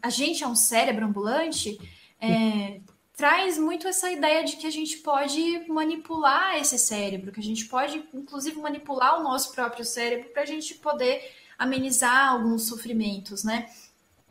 [0.00, 1.78] A gente é um cérebro ambulante
[2.20, 2.80] é,
[3.16, 7.66] traz muito essa ideia de que a gente pode manipular esse cérebro, que a gente
[7.66, 13.70] pode, inclusive, manipular o nosso próprio cérebro para a gente poder amenizar alguns sofrimentos, né?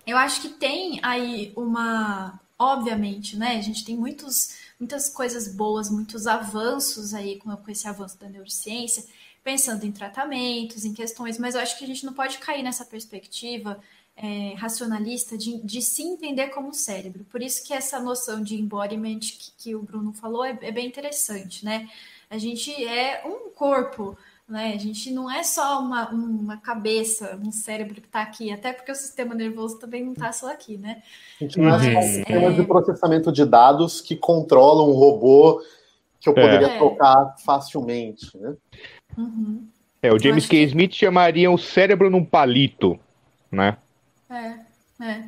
[0.06, 2.39] Eu acho que tem aí uma.
[2.60, 3.58] Obviamente, né?
[3.58, 8.29] A gente tem muitos, muitas coisas boas, muitos avanços aí com, com esse avanço da
[8.29, 9.03] neurociência
[9.43, 12.86] pensando em tratamentos, em questões, mas eu acho que a gente não pode cair nessa
[12.86, 13.79] perspectiva
[14.15, 17.25] é, racionalista de, de, se entender como cérebro.
[17.25, 20.88] Por isso que essa noção de embodiment que, que o Bruno falou é, é, bem
[20.88, 21.89] interessante, né?
[22.29, 24.15] A gente é um corpo,
[24.47, 24.73] né?
[24.75, 28.91] A gente não é só uma, uma cabeça, um cérebro que está aqui, até porque
[28.91, 31.01] o sistema nervoso também não está só aqui, né?
[31.41, 32.51] A gente não é só um sistema é...
[32.51, 35.62] de processamento de dados que controla um robô
[36.19, 36.77] que eu poderia é.
[36.77, 38.56] trocar facilmente, né?
[39.17, 39.67] Uhum.
[40.02, 40.58] É, o James K.
[40.58, 40.63] Que...
[40.63, 42.99] Smith chamaria o cérebro num palito,
[43.52, 43.78] né?
[44.30, 44.60] É,
[45.04, 45.23] é.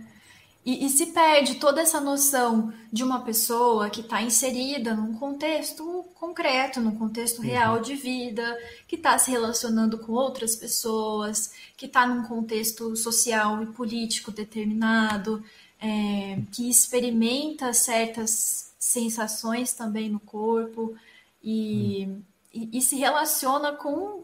[0.65, 6.03] E, e, se perde toda essa noção de uma pessoa que está inserida num contexto
[6.15, 7.45] concreto, num contexto uhum.
[7.45, 13.61] real de vida, que está se relacionando com outras pessoas, que está num contexto social
[13.61, 15.43] e político determinado,
[15.79, 20.95] é, que experimenta certas sensações também no corpo
[21.43, 22.21] e, uhum.
[22.55, 24.23] E, e se relaciona com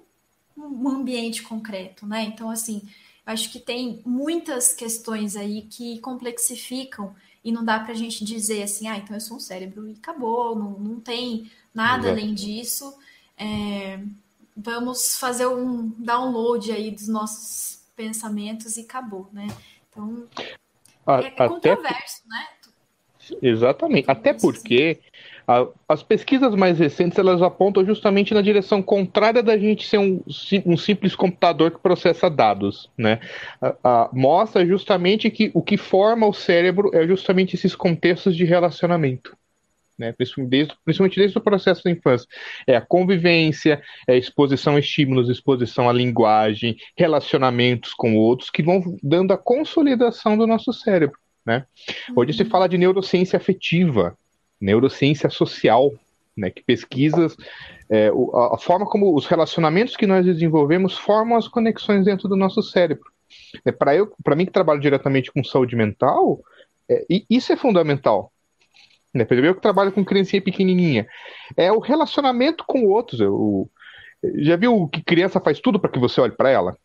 [0.58, 2.24] um ambiente concreto, né?
[2.24, 2.82] Então, assim,
[3.26, 8.63] Acho que tem muitas questões aí que complexificam e não dá para a gente dizer
[8.63, 12.20] assim, ah, então eu sou um cérebro e acabou, não, não tem nada Exato.
[12.20, 12.98] além disso.
[13.38, 14.00] É,
[14.56, 19.48] vamos fazer um download aí dos nossos pensamentos e acabou, né?
[19.89, 20.28] Então,
[21.08, 22.48] é, é controverso, né?
[23.41, 24.10] Exatamente.
[24.10, 25.00] Até porque
[25.88, 30.21] as pesquisas mais recentes elas apontam justamente na direção contrária da gente ser um,
[30.65, 33.19] um simples computador que processa dados, né?
[33.62, 38.45] A, a, mostra justamente que o que forma o cérebro é justamente esses contextos de
[38.45, 39.36] relacionamento.
[39.99, 40.15] Né,
[40.47, 42.27] desde, principalmente desde o processo da infância.
[42.65, 48.63] É a convivência, é a exposição a estímulos, exposição à linguagem, relacionamentos com outros, que
[48.63, 51.19] vão dando a consolidação do nosso cérebro.
[51.45, 51.65] Né?
[52.15, 52.49] Hoje se uhum.
[52.49, 54.17] fala de neurociência afetiva,
[54.62, 55.91] neurociência social,
[56.38, 57.36] né, que pesquisas
[57.89, 58.10] é,
[58.54, 63.12] a, forma como os relacionamentos que nós desenvolvemos formam as conexões dentro do nosso cérebro.
[63.65, 66.39] É, para eu, para mim que trabalho diretamente com saúde mental,
[66.89, 68.32] é, isso é fundamental.
[69.13, 69.28] Né?
[69.30, 71.06] Eu que trabalho com criancinha pequenininha,
[71.58, 73.19] é o relacionamento com outros.
[73.19, 73.69] Eu,
[74.36, 76.78] já viu que criança faz tudo para que você olhe para ela?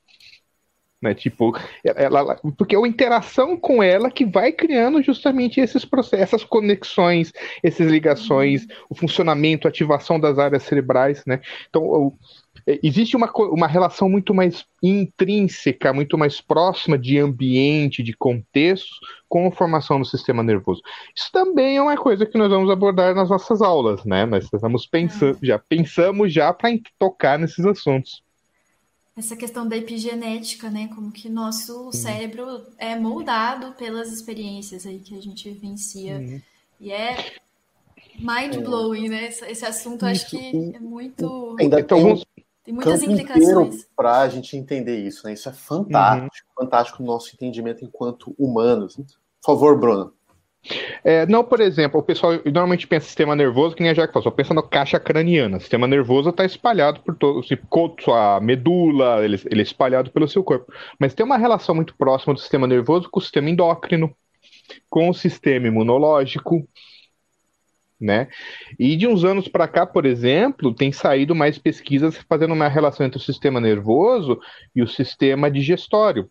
[1.00, 1.14] Né?
[1.14, 1.52] Tipo,
[1.84, 7.32] ela, porque é a interação com ela que vai criando justamente esses processos, essas conexões,
[7.62, 11.40] essas ligações, o funcionamento, a ativação das áreas cerebrais, né?
[11.68, 12.14] Então,
[12.66, 18.96] é, existe uma, uma relação muito mais intrínseca, muito mais próxima de ambiente, de contexto,
[19.28, 20.80] com a formação do sistema nervoso.
[21.14, 24.24] Isso também é uma coisa que nós vamos abordar nas nossas aulas, né?
[24.24, 25.38] Nós estamos pensando, uhum.
[25.42, 28.25] já pensamos já para tocar nesses assuntos
[29.16, 30.88] essa questão da epigenética, né?
[30.94, 36.18] Como que nosso cérebro é moldado pelas experiências aí que a gente vivencia.
[36.18, 36.42] Uhum.
[36.78, 37.32] E é
[38.18, 39.28] mind blowing, né?
[39.28, 41.56] Esse, assunto acho que é muito.
[41.58, 42.24] Ainda tem,
[42.62, 43.86] tem muitas implicações.
[43.96, 45.32] Para a gente entender isso, né?
[45.32, 46.64] Isso é fantástico, uhum.
[46.64, 48.96] fantástico no nosso entendimento enquanto humanos.
[48.96, 49.06] Por
[49.40, 50.12] favor, Bruno.
[51.04, 54.24] É, não, por exemplo, o pessoal normalmente pensa sistema nervoso, que nem a Jack falou,
[54.24, 55.58] só pensa no caixa craniana.
[55.58, 57.42] O sistema nervoso está espalhado por todo,
[58.00, 60.72] sua medula, ele, ele é espalhado pelo seu corpo.
[60.98, 64.14] Mas tem uma relação muito próxima do sistema nervoso com o sistema endócrino,
[64.90, 66.66] com o sistema imunológico,
[68.00, 68.28] né?
[68.78, 73.06] E de uns anos para cá, por exemplo, tem saído mais pesquisas fazendo uma relação
[73.06, 74.38] entre o sistema nervoso
[74.74, 76.28] e o sistema digestório,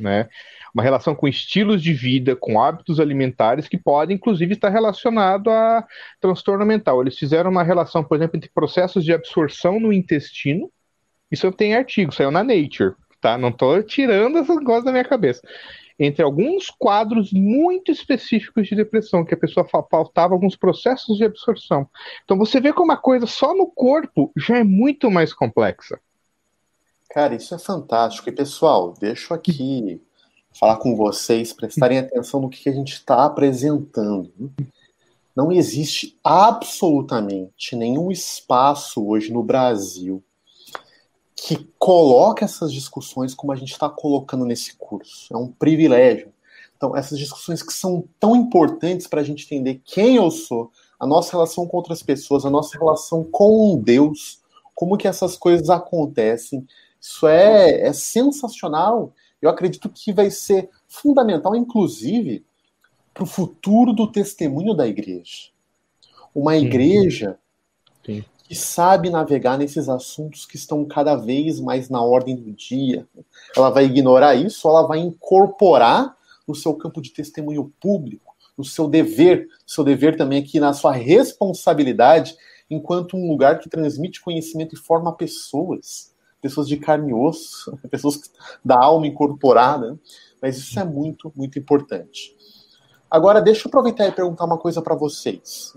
[0.00, 0.28] né?
[0.76, 5.82] Uma relação com estilos de vida, com hábitos alimentares que podem, inclusive, estar relacionado a
[6.20, 7.00] transtorno mental.
[7.00, 10.70] Eles fizeram uma relação, por exemplo, entre processos de absorção no intestino.
[11.32, 13.38] Isso tem artigo, saiu na Nature, tá?
[13.38, 15.40] Não estou tirando essa coisa da minha cabeça.
[15.98, 21.88] Entre alguns quadros muito específicos de depressão, que a pessoa faltava alguns processos de absorção.
[22.22, 25.98] Então você vê como uma coisa só no corpo já é muito mais complexa.
[27.08, 28.28] Cara, isso é fantástico.
[28.28, 30.02] E pessoal, deixo aqui
[30.58, 34.52] falar com vocês, prestarem atenção no que a gente está apresentando.
[35.34, 40.22] Não existe absolutamente nenhum espaço hoje no Brasil
[41.34, 45.32] que coloque essas discussões como a gente está colocando nesse curso.
[45.32, 46.32] É um privilégio.
[46.74, 51.06] Então, essas discussões que são tão importantes para a gente entender quem eu sou, a
[51.06, 54.40] nossa relação com outras pessoas, a nossa relação com Deus,
[54.74, 56.66] como que essas coisas acontecem.
[57.00, 62.44] Isso é, é sensacional eu acredito que vai ser fundamental, inclusive,
[63.12, 65.48] para o futuro do testemunho da igreja.
[66.34, 67.38] Uma igreja
[68.04, 68.24] Sim.
[68.44, 73.06] que sabe navegar nesses assuntos que estão cada vez mais na ordem do dia.
[73.56, 76.14] Ela vai ignorar isso ela vai incorporar
[76.46, 80.92] no seu campo de testemunho público, no seu dever, seu dever também aqui na sua
[80.92, 82.36] responsabilidade,
[82.70, 88.20] enquanto um lugar que transmite conhecimento e forma pessoas pessoas de carne e osso, pessoas
[88.64, 89.98] da alma incorporada.
[90.40, 92.36] Mas isso é muito, muito importante.
[93.10, 95.74] Agora, deixa eu aproveitar e perguntar uma coisa para vocês.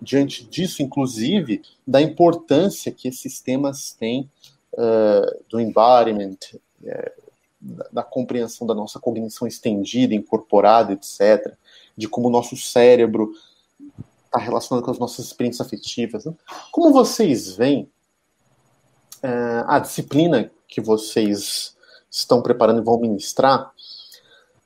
[0.00, 4.30] Diante disso, inclusive, da importância que esses temas têm
[4.74, 6.38] uh, do environment,
[6.82, 7.22] uh,
[7.60, 11.54] da, da, compreensão da nossa cognição estendida, incorporada, etc.,
[11.96, 13.32] de como o nosso cérebro
[14.24, 16.24] está relacionado com as nossas experiências afetivas.
[16.24, 16.32] Né?
[16.70, 17.88] Como vocês veem
[19.22, 21.76] uh, a disciplina que vocês
[22.10, 23.72] estão preparando e vão ministrar,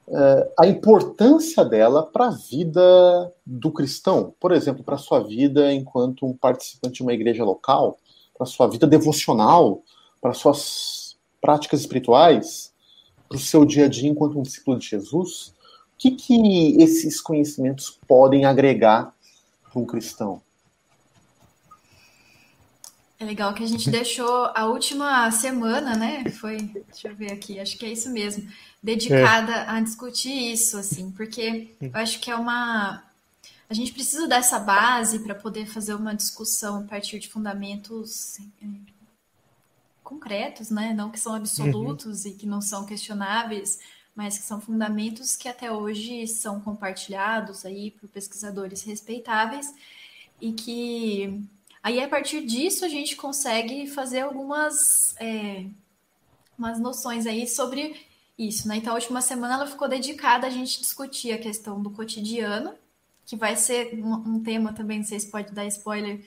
[0.09, 5.73] uh, a importância dela para a vida do cristão, por exemplo, para a sua vida
[5.73, 7.99] enquanto um participante de uma igreja local,
[8.35, 9.83] para a sua vida devocional,
[10.21, 12.73] para suas práticas espirituais,
[13.29, 15.55] para o seu dia a dia enquanto um discípulo de Jesus,
[15.95, 19.15] o que, que esses conhecimentos podem agregar
[19.71, 20.43] para um cristão?
[23.19, 26.25] É legal que a gente deixou a última semana, né?
[26.31, 28.47] Foi, deixa eu ver aqui, acho que é isso mesmo,
[28.83, 29.69] dedicada é.
[29.71, 33.03] a discutir isso, assim, porque eu acho que é uma.
[33.69, 38.67] A gente precisa dessa base para poder fazer uma discussão a partir de fundamentos é,
[40.05, 40.93] concretos, né?
[40.93, 42.31] Não que são absolutos uhum.
[42.31, 43.81] e que não são questionáveis,
[44.15, 49.75] mas que são fundamentos que até hoje são compartilhados aí por pesquisadores respeitáveis
[50.41, 51.43] e que
[51.87, 55.67] Aí, a partir disso, a gente consegue fazer algumas é,
[56.59, 57.95] umas noções aí sobre
[58.37, 58.79] isso, né?
[58.79, 62.75] Então, a última semana ela ficou dedicada a gente discutir a questão do cotidiano,
[63.25, 66.27] que vai ser um, um tema também, não sei se pode dar spoiler,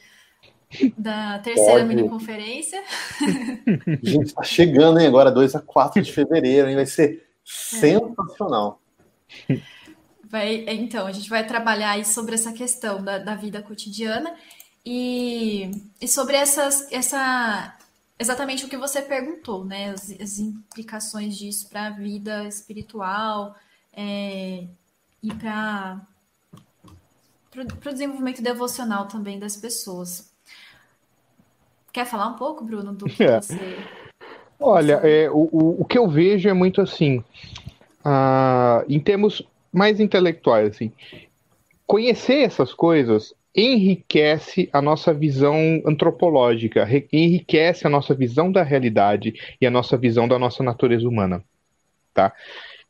[0.97, 2.81] da terceira mini conferência.
[3.21, 5.07] A gente está chegando, hein?
[5.07, 6.75] Agora 2 a 4 de fevereiro, hein?
[6.77, 8.81] Vai ser sensacional.
[10.23, 14.33] Vai, então, a gente vai trabalhar aí sobre essa questão da, da vida cotidiana
[14.91, 15.69] e,
[16.01, 17.77] e sobre essas, essa,
[18.17, 19.91] exatamente o que você perguntou, né?
[19.91, 23.55] As, as implicações disso para a vida espiritual
[23.93, 24.63] é,
[25.21, 26.01] e para
[27.55, 30.33] o desenvolvimento devocional também das pessoas.
[31.93, 33.39] Quer falar um pouco, Bruno, do que é.
[33.39, 33.59] você.
[34.59, 37.19] Olha, é, o, o, que eu vejo é muito assim,
[37.99, 40.91] uh, em termos mais intelectuais, assim,
[41.85, 49.65] conhecer essas coisas enriquece a nossa visão antropológica, enriquece a nossa visão da realidade e
[49.65, 51.43] a nossa visão da nossa natureza humana,
[52.13, 52.33] tá?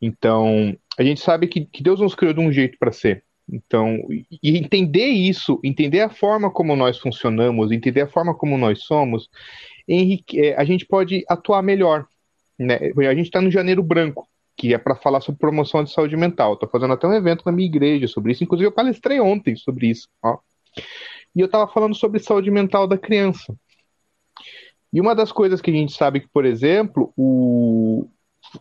[0.01, 3.23] Então, a gente sabe que, que Deus nos criou de um jeito para ser.
[3.51, 8.83] Então, e entender isso, entender a forma como nós funcionamos, entender a forma como nós
[8.83, 9.27] somos,
[9.87, 12.05] enrique, é, a gente pode atuar melhor.
[12.57, 12.77] Né?
[12.97, 16.53] A gente está no Janeiro Branco, que é para falar sobre promoção de saúde mental.
[16.53, 18.43] Estou fazendo até um evento na minha igreja sobre isso.
[18.43, 20.07] Inclusive, eu palestrei ontem sobre isso.
[20.21, 20.37] Ó.
[21.35, 23.55] E eu estava falando sobre saúde mental da criança.
[24.91, 28.09] E uma das coisas que a gente sabe que, por exemplo, o,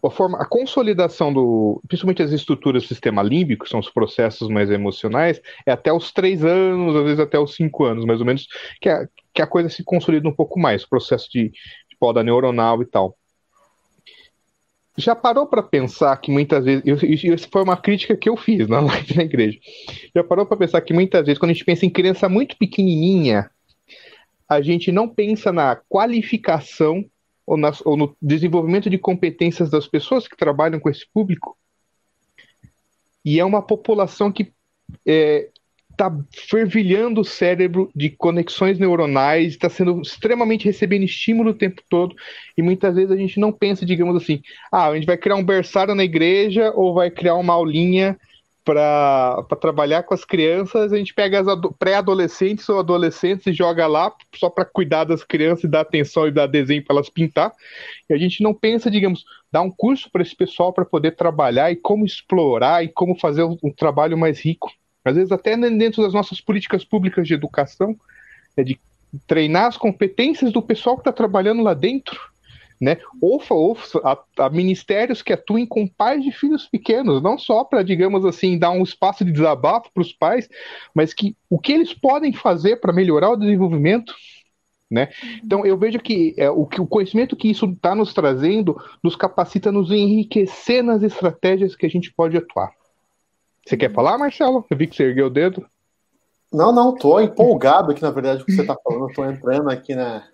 [0.04, 4.48] a, forma, a consolidação do, principalmente as estruturas do sistema límbico, que são os processos
[4.48, 8.26] mais emocionais, é até os três anos, às vezes até os cinco anos, mais ou
[8.26, 8.46] menos,
[8.80, 12.22] que a, que a coisa se consolida um pouco mais, o processo de, de poda
[12.22, 13.16] neuronal e tal.
[14.98, 16.82] Já parou para pensar que muitas vezes,
[17.22, 19.56] isso foi uma crítica que eu fiz na live na igreja.
[20.12, 23.48] Já parou para pensar que muitas vezes, quando a gente pensa em criança muito pequenininha,
[24.48, 27.08] a gente não pensa na qualificação
[27.46, 31.56] ou, nas, ou no desenvolvimento de competências das pessoas que trabalham com esse público?
[33.24, 34.52] E é uma população que
[35.06, 35.48] é,
[35.98, 36.16] está
[36.48, 42.14] fervilhando o cérebro de conexões neuronais, está sendo extremamente recebendo estímulo o tempo todo,
[42.56, 44.40] e muitas vezes a gente não pensa, digamos assim,
[44.70, 48.16] ah, a gente vai criar um berçário na igreja ou vai criar uma aulinha
[48.64, 51.46] para trabalhar com as crianças, a gente pega as
[51.78, 56.30] pré-adolescentes ou adolescentes e joga lá só para cuidar das crianças e dar atenção e
[56.30, 57.50] dar desenho para elas pintar.
[58.10, 61.72] E a gente não pensa, digamos, dar um curso para esse pessoal para poder trabalhar
[61.72, 64.70] e como explorar e como fazer um, um trabalho mais rico
[65.08, 67.96] às vezes até dentro das nossas políticas públicas de educação,
[68.56, 68.78] é de
[69.26, 72.20] treinar as competências do pessoal que está trabalhando lá dentro,
[72.80, 72.98] né?
[73.20, 77.82] Ou, ou a, a, ministérios que atuem com pais de filhos pequenos, não só para,
[77.82, 80.48] digamos assim, dar um espaço de desabafo para os pais,
[80.94, 84.14] mas que o que eles podem fazer para melhorar o desenvolvimento,
[84.90, 85.08] né?
[85.44, 89.16] Então eu vejo que é, o, que o conhecimento que isso está nos trazendo nos
[89.16, 92.77] capacita a nos enriquecer nas estratégias que a gente pode atuar.
[93.68, 94.64] Você quer falar, Marcelo?
[94.70, 95.68] Eu vi que você ergueu o dedo.
[96.50, 99.10] Não, não, tô empolgado aqui, na verdade, com o que você tá falando.
[99.10, 100.26] Eu tô entrando aqui na.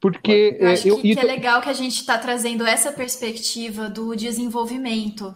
[0.00, 0.56] Porque.
[0.60, 3.90] Eu acho é, eu, que, que, é legal que a gente está trazendo essa perspectiva
[3.90, 5.34] do desenvolvimento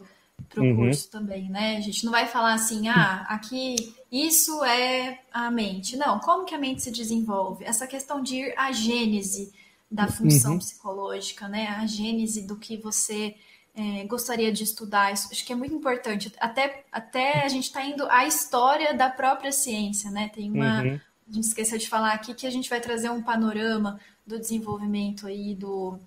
[0.49, 0.77] para o uhum.
[0.77, 1.77] curso também, né?
[1.77, 5.97] A gente não vai falar assim, ah, aqui isso é a mente.
[5.97, 7.64] Não, como que a mente se desenvolve?
[7.64, 9.53] Essa questão de ir à gênese
[9.91, 10.59] da função uhum.
[10.59, 11.66] psicológica, né?
[11.66, 13.35] A gênese do que você
[13.79, 15.12] é, gostaria de estudar.
[15.12, 16.33] Isso, acho que é muito importante.
[16.41, 20.29] Até, até a gente está indo à história da própria ciência, né?
[20.35, 20.83] Tem uma.
[20.83, 21.01] Uhum.
[21.31, 25.26] A gente esqueceu de falar aqui que a gente vai trazer um panorama do desenvolvimento
[25.26, 25.99] aí do,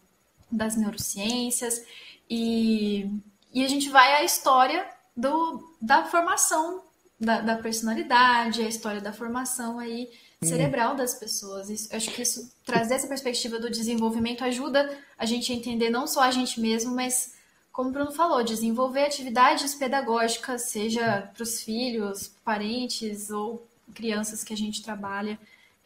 [0.51, 1.85] das neurociências
[2.29, 3.07] e,
[3.53, 6.83] e a gente vai à história do, da formação
[7.19, 10.09] da, da personalidade, a história da formação aí
[10.43, 11.69] cerebral das pessoas.
[11.69, 16.07] Isso, acho que isso trazer essa perspectiva do desenvolvimento ajuda a gente a entender não
[16.07, 17.35] só a gente mesmo, mas
[17.81, 23.65] como o Bruno falou, desenvolver atividades pedagógicas, seja para os filhos, parentes ou
[23.95, 25.35] crianças que a gente trabalha,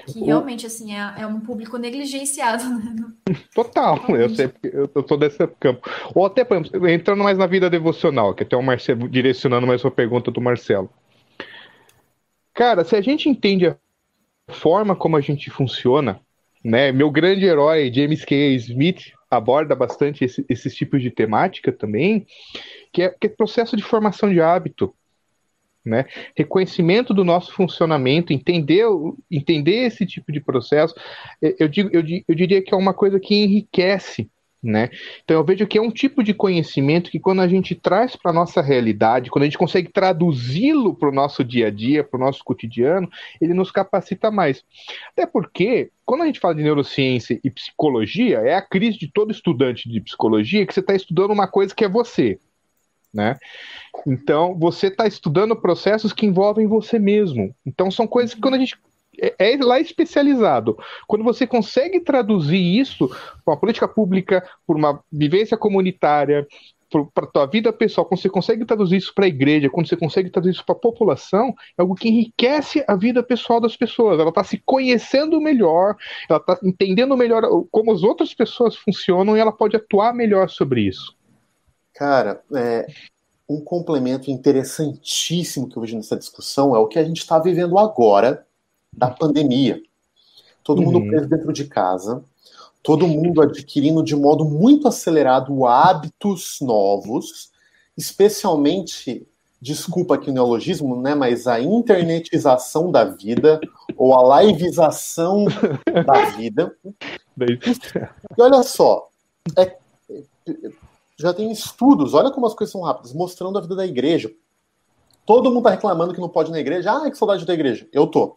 [0.06, 2.66] que realmente assim é, é um público negligenciado.
[3.30, 3.38] Né?
[3.54, 5.90] Total, eu sei, eu, eu tô desse campo.
[6.14, 9.82] Ou até, por exemplo, entrando mais na vida devocional, que até o Marcelo direcionando mais
[9.82, 10.90] uma pergunta do Marcelo.
[12.54, 13.78] Cara, se a gente entende a
[14.50, 16.20] forma como a gente funciona,
[16.62, 16.92] né?
[16.92, 18.54] Meu grande herói, James K.
[18.56, 22.26] Smith, aborda bastante esse, esses tipos de temática também,
[22.92, 24.94] que é, que é processo de formação de hábito.
[25.84, 26.06] Né?
[26.36, 28.86] Reconhecimento do nosso funcionamento, entender,
[29.30, 30.96] entender esse tipo de processo,
[31.40, 34.30] eu, digo, eu, eu diria que é uma coisa que enriquece
[34.66, 34.90] né?
[35.24, 38.32] Então eu vejo que é um tipo de conhecimento que quando a gente traz para
[38.32, 42.18] a nossa realidade, quando a gente consegue traduzi-lo para o nosso dia a dia, para
[42.18, 43.10] o nosso cotidiano,
[43.40, 44.64] ele nos capacita mais.
[45.12, 49.32] Até porque, quando a gente fala de neurociência e psicologia, é a crise de todo
[49.32, 52.40] estudante de psicologia que você está estudando uma coisa que é você.
[53.14, 53.38] Né?
[54.06, 57.56] Então, você está estudando processos que envolvem você mesmo.
[57.66, 58.78] Então, são coisas que quando a gente
[59.22, 60.78] é, é lá especializado.
[61.08, 66.48] Quando você consegue traduzir isso para uma política pública, por uma vivência comunitária,
[67.14, 69.98] para a tua vida pessoal, quando você consegue traduzir isso para a igreja, quando você
[69.98, 74.20] consegue traduzir isso para a população, é algo que enriquece a vida pessoal das pessoas.
[74.20, 75.96] Ela está se conhecendo melhor,
[76.30, 80.82] ela está entendendo melhor como as outras pessoas funcionam e ela pode atuar melhor sobre
[80.82, 81.16] isso.
[81.94, 82.86] Cara, é,
[83.50, 87.78] um complemento interessantíssimo que eu vejo nessa discussão é o que a gente está vivendo
[87.78, 88.46] agora
[88.96, 89.82] da pandemia.
[90.64, 90.92] Todo uhum.
[90.92, 92.24] mundo preso dentro de casa,
[92.82, 97.52] todo mundo adquirindo de modo muito acelerado hábitos novos,
[97.98, 99.28] especialmente,
[99.62, 103.60] desculpa aqui o neologismo, né, mas a internetização da vida,
[103.96, 105.46] ou a liveização
[106.06, 106.76] da vida.
[107.40, 109.08] E olha só,
[109.58, 109.78] é,
[111.18, 114.32] já tem estudos, olha como as coisas são rápidas, mostrando a vida da igreja.
[115.26, 116.92] Todo mundo tá reclamando que não pode ir na igreja.
[116.92, 117.88] Ah, que saudade da igreja.
[117.92, 118.36] Eu tô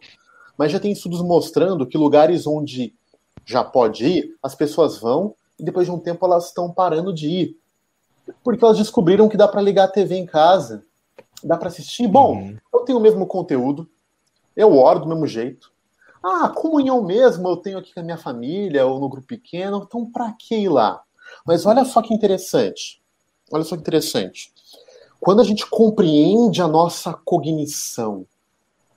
[0.59, 2.93] mas já tem estudos mostrando que lugares onde
[3.45, 7.29] já pode ir, as pessoas vão e depois de um tempo elas estão parando de
[7.29, 7.57] ir.
[8.43, 10.83] Porque elas descobriram que dá para ligar a TV em casa,
[11.41, 12.09] dá para assistir.
[12.09, 12.57] Bom, uhum.
[12.73, 13.89] eu tenho o mesmo conteúdo,
[14.53, 15.71] eu oro do mesmo jeito.
[16.21, 20.11] Ah, comunhão mesmo eu tenho aqui com a minha família ou no grupo pequeno, então
[20.11, 21.01] para que ir lá?
[21.45, 23.01] Mas olha só que interessante.
[23.49, 24.51] Olha só que interessante.
[25.21, 28.25] Quando a gente compreende a nossa cognição,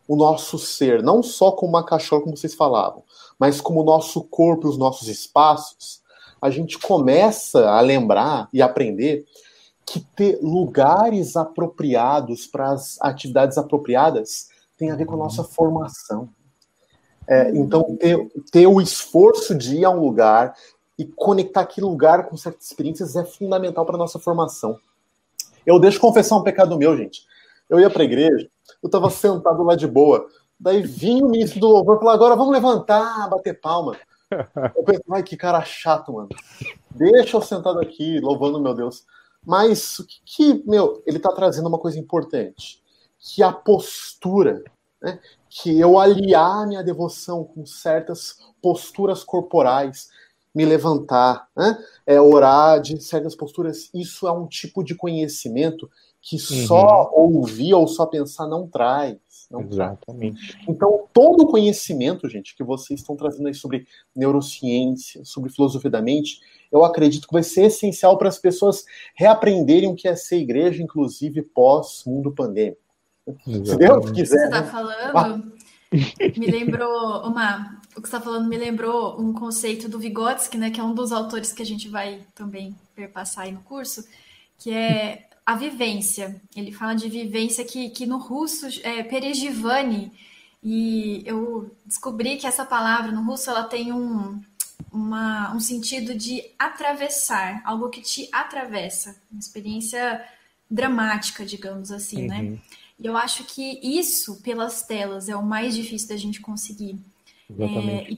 [0.07, 3.03] o nosso ser, não só como uma cachorra, como vocês falavam,
[3.39, 6.03] mas como o nosso corpo e os nossos espaços,
[6.41, 9.25] a gente começa a lembrar e aprender
[9.87, 16.29] que ter lugares apropriados para as atividades apropriadas tem a ver com a nossa formação.
[17.29, 20.55] É, então, ter, ter o esforço de ir a um lugar
[20.99, 24.77] e conectar aquele lugar com certas experiências é fundamental para a nossa formação.
[25.65, 27.23] Eu deixo confessar um pecado meu, gente.
[27.71, 28.49] Eu ia para a igreja,
[28.83, 30.27] eu estava sentado lá de boa.
[30.59, 33.97] Daí vinha o ministro do louvor e falou: agora vamos levantar, bater palma.
[34.75, 36.31] Eu pensei, ai, que cara chato, mano.
[36.91, 39.05] Deixa eu sentado aqui, louvando meu Deus.
[39.45, 42.83] Mas o que, que, meu, ele está trazendo uma coisa importante:
[43.19, 44.63] que a postura,
[45.03, 45.19] né,
[45.51, 50.09] que eu aliar minha devoção com certas posturas corporais,
[50.55, 55.91] me levantar, né, é, orar de certas posturas, isso é um tipo de conhecimento
[56.23, 56.67] que uhum.
[56.67, 59.19] só ouvir ou só pensar não traz.
[59.51, 60.53] Não Exatamente.
[60.53, 60.65] Traz.
[60.69, 66.01] Então, todo o conhecimento, gente, que vocês estão trazendo aí sobre neurociência, sobre filosofia da
[66.01, 68.85] mente, eu acredito que vai ser essencial para as pessoas
[69.17, 72.81] reaprenderem o que é ser igreja, inclusive pós-mundo pandêmico.
[73.27, 73.69] Exatamente.
[73.69, 74.39] Se Deus quiser.
[74.39, 74.67] Você está né?
[74.69, 75.43] falando, ah.
[76.39, 77.83] me lembrou uma.
[77.97, 80.95] O que você está falando me lembrou um conceito do Vygotsky, né, que é um
[80.95, 84.03] dos autores que a gente vai também perpassar aí no curso,
[84.57, 86.41] que é a vivência.
[86.55, 90.13] Ele fala de vivência que, que no russo é perejivani.
[90.63, 94.41] E eu descobri que essa palavra no russo ela tem um,
[94.93, 100.25] uma, um sentido de atravessar, algo que te atravessa, uma experiência
[100.71, 102.39] dramática, digamos assim, né?
[102.39, 102.51] uhum.
[102.53, 102.59] né?
[103.01, 106.97] E eu acho que isso, pelas telas, é o mais difícil da gente conseguir.
[107.51, 108.11] Exatamente.
[108.11, 108.17] É, e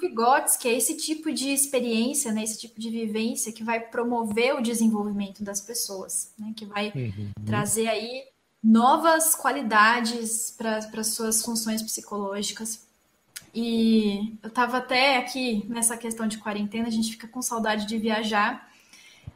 [0.00, 4.54] o Vygotsky é esse tipo de experiência, né, esse tipo de vivência que vai promover
[4.54, 7.30] o desenvolvimento das pessoas, né, que vai uhum.
[7.44, 8.24] trazer aí
[8.62, 12.86] novas qualidades para suas funções psicológicas.
[13.54, 17.98] E eu estava até aqui nessa questão de quarentena, a gente fica com saudade de
[17.98, 18.70] viajar,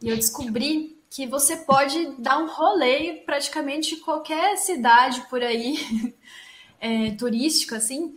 [0.00, 6.14] e eu descobri que você pode dar um rolê praticamente qualquer cidade por aí,
[6.80, 8.16] é, turística, assim,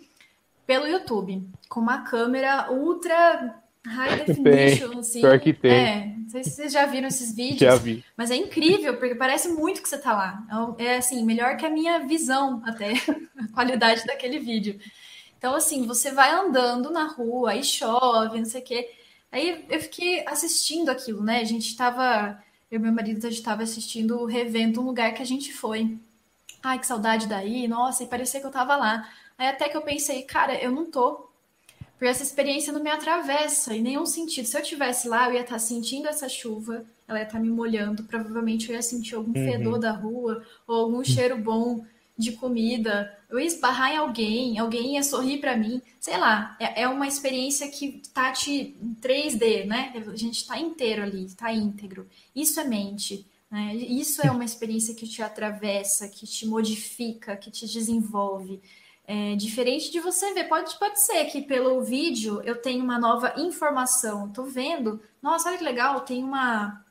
[0.68, 5.22] pelo YouTube, com uma câmera ultra high definition, tem, assim.
[5.22, 5.72] Pior que tem.
[5.72, 7.60] É, não sei se vocês já viram esses vídeos.
[7.60, 8.04] Já vi.
[8.18, 10.76] Mas é incrível, porque parece muito que você tá lá.
[10.78, 12.94] É, é assim, melhor que a minha visão até,
[13.40, 14.78] a qualidade daquele vídeo.
[15.38, 18.92] Então, assim, você vai andando na rua, aí chove, não sei o quê.
[19.32, 21.40] Aí eu fiquei assistindo aquilo, né?
[21.40, 22.44] A gente tava.
[22.70, 25.98] Eu e meu marido, a gente tava assistindo, revendo um lugar que a gente foi.
[26.62, 29.08] Ai, que saudade daí, nossa, e parecia que eu tava lá.
[29.38, 31.28] Aí até que eu pensei, cara, eu não tô.
[31.94, 34.46] Porque essa experiência não me atravessa em nenhum sentido.
[34.46, 38.04] Se eu tivesse lá, eu ia estar sentindo essa chuva, ela ia estar me molhando,
[38.04, 39.52] provavelmente eu ia sentir algum uhum.
[39.52, 41.84] fedor da rua, ou algum cheiro bom
[42.18, 46.82] de comida, eu ia esbarrar em alguém, alguém ia sorrir para mim, sei lá, é,
[46.82, 49.94] é, uma experiência que tá te em 3D, né?
[49.96, 52.08] A gente está inteiro ali, está íntegro.
[52.36, 53.76] Isso é mente, né?
[53.76, 58.62] Isso é uma experiência que te atravessa, que te modifica, que te desenvolve.
[59.10, 63.34] É, diferente de você ver, pode, pode ser que pelo vídeo eu tenha uma nova
[63.38, 64.30] informação.
[64.30, 66.86] Tô vendo, nossa, olha que legal, tem uma,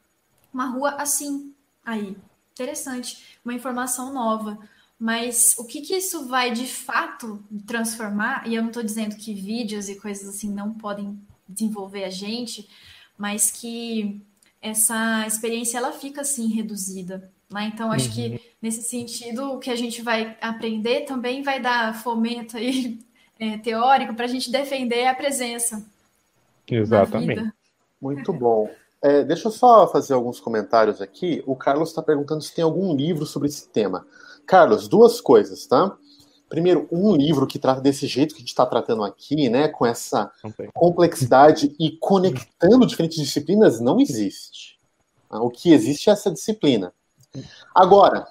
[0.51, 1.55] uma rua assim
[1.85, 2.17] aí.
[2.53, 4.59] Interessante, uma informação nova.
[4.99, 8.49] Mas o que, que isso vai de fato transformar?
[8.49, 12.67] E eu não estou dizendo que vídeos e coisas assim não podem desenvolver a gente,
[13.19, 14.23] mas que
[14.61, 17.31] essa experiência ela fica assim reduzida.
[17.51, 17.71] Né?
[17.73, 18.15] Então, acho uhum.
[18.15, 22.99] que nesse sentido, o que a gente vai aprender também vai dar fomento aí,
[23.39, 25.85] é, teórico para a gente defender a presença.
[26.69, 27.53] Exatamente.
[28.01, 28.69] Muito bom.
[29.01, 31.43] É, deixa eu só fazer alguns comentários aqui.
[31.47, 34.07] O Carlos está perguntando se tem algum livro sobre esse tema.
[34.47, 35.97] Carlos, duas coisas, tá?
[36.49, 39.85] Primeiro, um livro que trata desse jeito que a gente está tratando aqui, né, com
[39.85, 40.31] essa
[40.73, 44.79] complexidade e conectando diferentes disciplinas, não existe.
[45.29, 46.93] O que existe é essa disciplina.
[47.75, 48.27] Agora,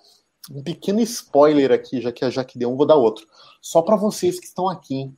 [0.51, 3.27] um pequeno spoiler aqui, já que a Jaque deu um, vou dar outro.
[3.61, 5.11] Só para vocês que estão aqui,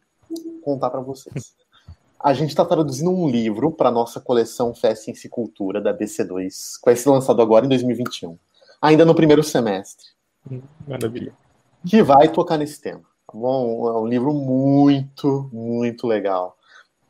[0.63, 1.55] contar para vocês.
[2.19, 6.79] A gente está traduzindo um livro para nossa coleção Fé, Ciência e Cultura da BC2,
[6.79, 8.37] que vai ser lançado agora em 2021,
[8.81, 10.07] ainda no primeiro semestre.
[10.87, 11.33] Maravilha.
[11.85, 13.01] Que vai tocar nesse tema.
[13.27, 13.87] Tá bom?
[13.87, 16.57] É um livro muito, muito legal.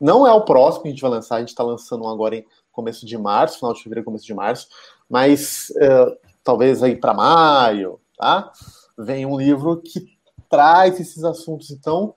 [0.00, 2.36] Não é o próximo que a gente vai lançar, a gente está lançando um agora
[2.36, 4.68] em começo de março, final de fevereiro, começo de março,
[5.08, 6.16] mas uh,
[6.48, 8.50] talvez aí para maio, tá?
[8.96, 10.16] Vem um livro que
[10.48, 12.14] traz esses assuntos, então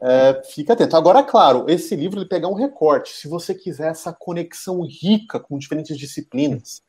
[0.00, 0.96] é, fica atento.
[0.96, 3.10] Agora, claro, esse livro ele pega um recorte.
[3.10, 6.84] Se você quiser essa conexão rica com diferentes disciplinas,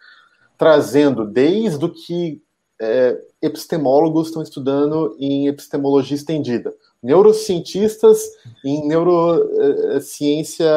[0.55, 2.39] trazendo desde o que
[2.79, 8.21] é, epistemólogos estão estudando em epistemologia estendida, neurocientistas
[8.63, 10.69] em neurociência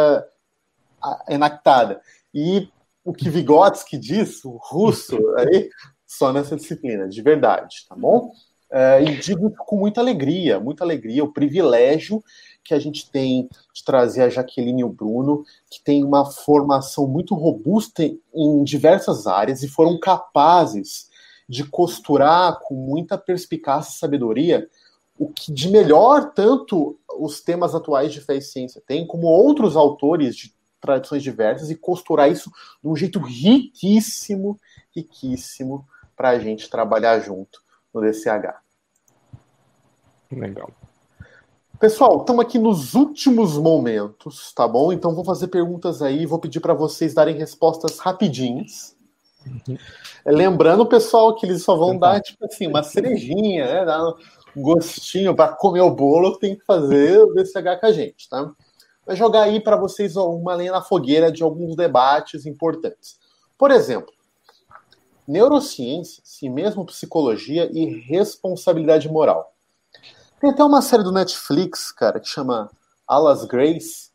[1.28, 2.00] enactada,
[2.32, 2.66] e
[3.06, 5.70] o que Vygotsky diz, o russo, aí,
[6.04, 8.32] só nessa disciplina, de verdade, tá bom?
[8.68, 12.22] É, e digo com muita alegria, muita alegria, o privilégio
[12.64, 17.06] que a gente tem de trazer a Jaqueline e o Bruno, que tem uma formação
[17.06, 21.08] muito robusta em diversas áreas e foram capazes
[21.48, 24.68] de costurar com muita perspicácia e sabedoria
[25.16, 29.76] o que de melhor tanto os temas atuais de fé e ciência têm, como outros
[29.76, 32.50] autores de tradições diversas e costurar isso
[32.82, 34.58] de um jeito riquíssimo,
[34.94, 37.60] riquíssimo para a gente trabalhar junto
[37.92, 38.54] no DCH.
[40.30, 40.70] Legal.
[41.78, 44.92] Pessoal, estamos aqui nos últimos momentos, tá bom?
[44.92, 48.96] Então vou fazer perguntas aí, vou pedir para vocês darem respostas rapidinhas.
[49.46, 49.76] Uhum.
[50.24, 53.84] Lembrando, pessoal, que eles só vão dar tipo assim uma cerejinha, né?
[53.84, 54.02] Dar
[54.56, 58.50] um gostinho para comer o bolo, tem que fazer o DCH com a gente, tá?
[59.06, 63.18] Vai jogar aí para vocês uma lenha na fogueira de alguns debates importantes.
[63.56, 64.12] Por exemplo,
[65.26, 69.52] neurociências e mesmo psicologia e responsabilidade moral.
[70.40, 72.70] Tem até uma série do Netflix, cara, que chama
[73.06, 74.10] Alas Grace.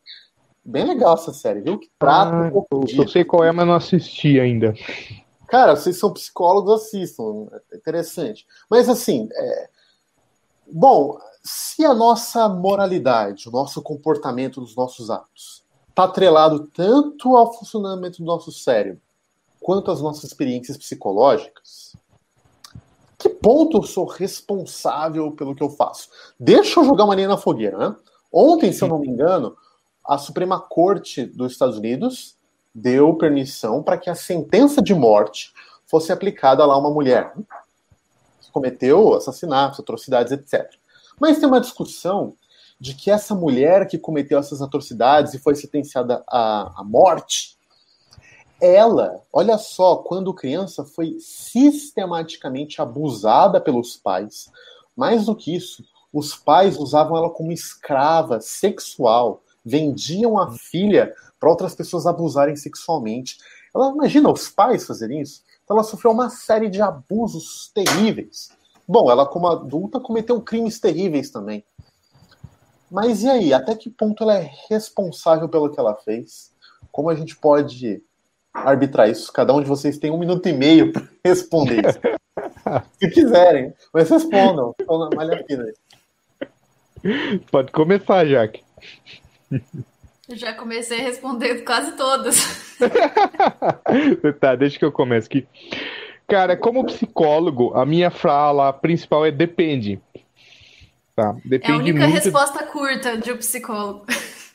[0.64, 1.80] Bem legal essa série, viu?
[1.80, 4.76] Que trata ah, um pouco Eu sei qual é, mas não assisti ainda.
[5.48, 7.48] Cara, vocês são psicólogos, assistam.
[7.72, 8.46] É interessante.
[8.70, 9.70] Mas assim, é...
[10.72, 17.54] bom, se a nossa moralidade, o nosso comportamento, os nossos atos, está atrelado tanto ao
[17.54, 19.02] funcionamento do nosso cérebro
[19.60, 21.96] quanto às nossas experiências psicológicas,
[23.18, 26.10] que ponto eu sou responsável pelo que eu faço?
[26.40, 27.96] Deixa eu jogar uma linha na fogueira, né?
[28.34, 29.56] Ontem, se eu não me engano,
[30.04, 32.36] a Suprema Corte dos Estados Unidos
[32.74, 35.54] deu permissão para que a sentença de morte
[35.86, 37.34] fosse aplicada lá a uma mulher
[38.42, 40.81] que cometeu assassinatos, atrocidades, etc.
[41.20, 42.34] Mas tem uma discussão
[42.80, 47.56] de que essa mulher que cometeu essas atrocidades e foi sentenciada à, à morte,
[48.60, 54.52] ela, olha só, quando criança foi sistematicamente abusada pelos pais.
[54.96, 55.84] Mais do que isso,
[56.14, 63.38] os pais usavam ela como escrava sexual, vendiam a filha para outras pessoas abusarem sexualmente.
[63.74, 65.44] Ela imagina os pais fazerem isso.
[65.64, 68.50] Então ela sofreu uma série de abusos terríveis.
[68.92, 71.64] Bom, ela como adulta cometeu crimes terríveis também.
[72.92, 73.54] Mas e aí?
[73.54, 76.52] Até que ponto ela é responsável pelo que ela fez?
[76.92, 78.04] Como a gente pode
[78.54, 79.32] arbitrar isso?
[79.32, 82.00] Cada um de vocês tem um minuto e meio para responder isso.
[83.00, 84.76] Se quiserem, mas respondam.
[84.78, 85.72] Estão na malha fina.
[87.50, 88.62] Pode começar, Jaque.
[90.28, 92.76] Eu já comecei respondendo quase todas.
[94.42, 95.48] tá, deixa que eu comece aqui.
[96.32, 100.00] Cara, como psicólogo, a minha fala principal é depende.
[101.14, 101.36] Tá?
[101.44, 102.24] Depende é a única muito...
[102.24, 104.06] resposta curta de um psicólogo.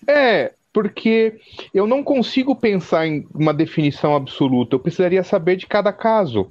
[0.08, 1.38] É, porque
[1.74, 4.74] eu não consigo pensar em uma definição absoluta.
[4.74, 6.50] Eu precisaria saber de cada caso.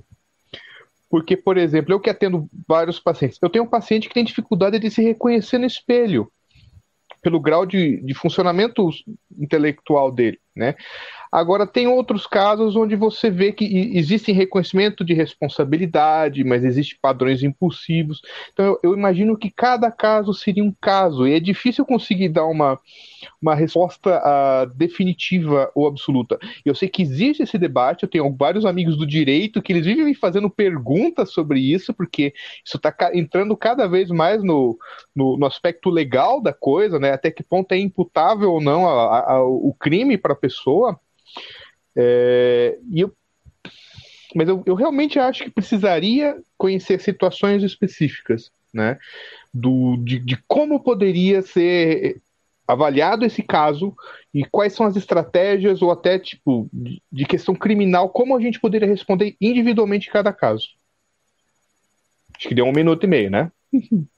[1.09, 4.77] Porque, por exemplo, eu que atendo vários pacientes, eu tenho um paciente que tem dificuldade
[4.77, 6.31] de se reconhecer no espelho,
[7.23, 8.89] pelo grau de, de funcionamento
[9.39, 10.75] intelectual dele, né?
[11.35, 17.43] Agora, tem outros casos onde você vê que existe reconhecimento de responsabilidade, mas existem padrões
[17.43, 18.21] impulsivos.
[18.53, 22.45] Então, eu, eu, imagino que cada caso seria um caso, e é difícil conseguir dar
[22.45, 22.79] uma,
[23.41, 26.39] uma resposta uh, definitiva ou absoluta.
[26.63, 30.05] Eu sei que existe esse debate, eu tenho vários amigos do direito que eles vivem
[30.05, 32.33] me fazendo perguntas sobre isso, porque
[32.65, 34.77] isso está entrando cada vez mais no,
[35.13, 37.11] no, no, aspecto legal da coisa, né?
[37.11, 40.97] Até que ponto é imputável ou não a, a, o crime para a pessoa.
[41.95, 43.13] É, e eu,
[44.35, 48.97] mas eu, eu realmente acho que precisaria conhecer situações específicas, né?
[49.53, 52.21] Do, de, de como poderia ser
[52.67, 53.95] avaliado esse caso
[54.33, 58.87] e quais são as estratégias ou até tipo de, questão criminal, como a gente poderia
[58.87, 60.67] responder individualmente cada caso.
[62.35, 63.51] Acho que deu um minuto e meio, né?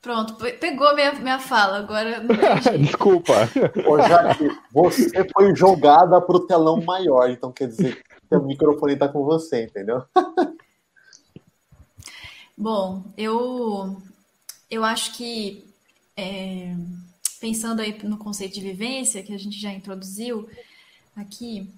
[0.00, 2.24] Pronto, pegou minha, minha fala, agora
[2.78, 3.32] Desculpa.
[3.84, 8.92] Ô, Jaque, você foi jogada para o telão maior, então quer dizer que o microfone
[8.92, 10.04] está com você, entendeu?
[12.56, 14.00] Bom, eu,
[14.70, 15.64] eu acho que,
[16.16, 16.74] é,
[17.40, 20.48] pensando aí no conceito de vivência, que a gente já introduziu
[21.16, 21.68] aqui,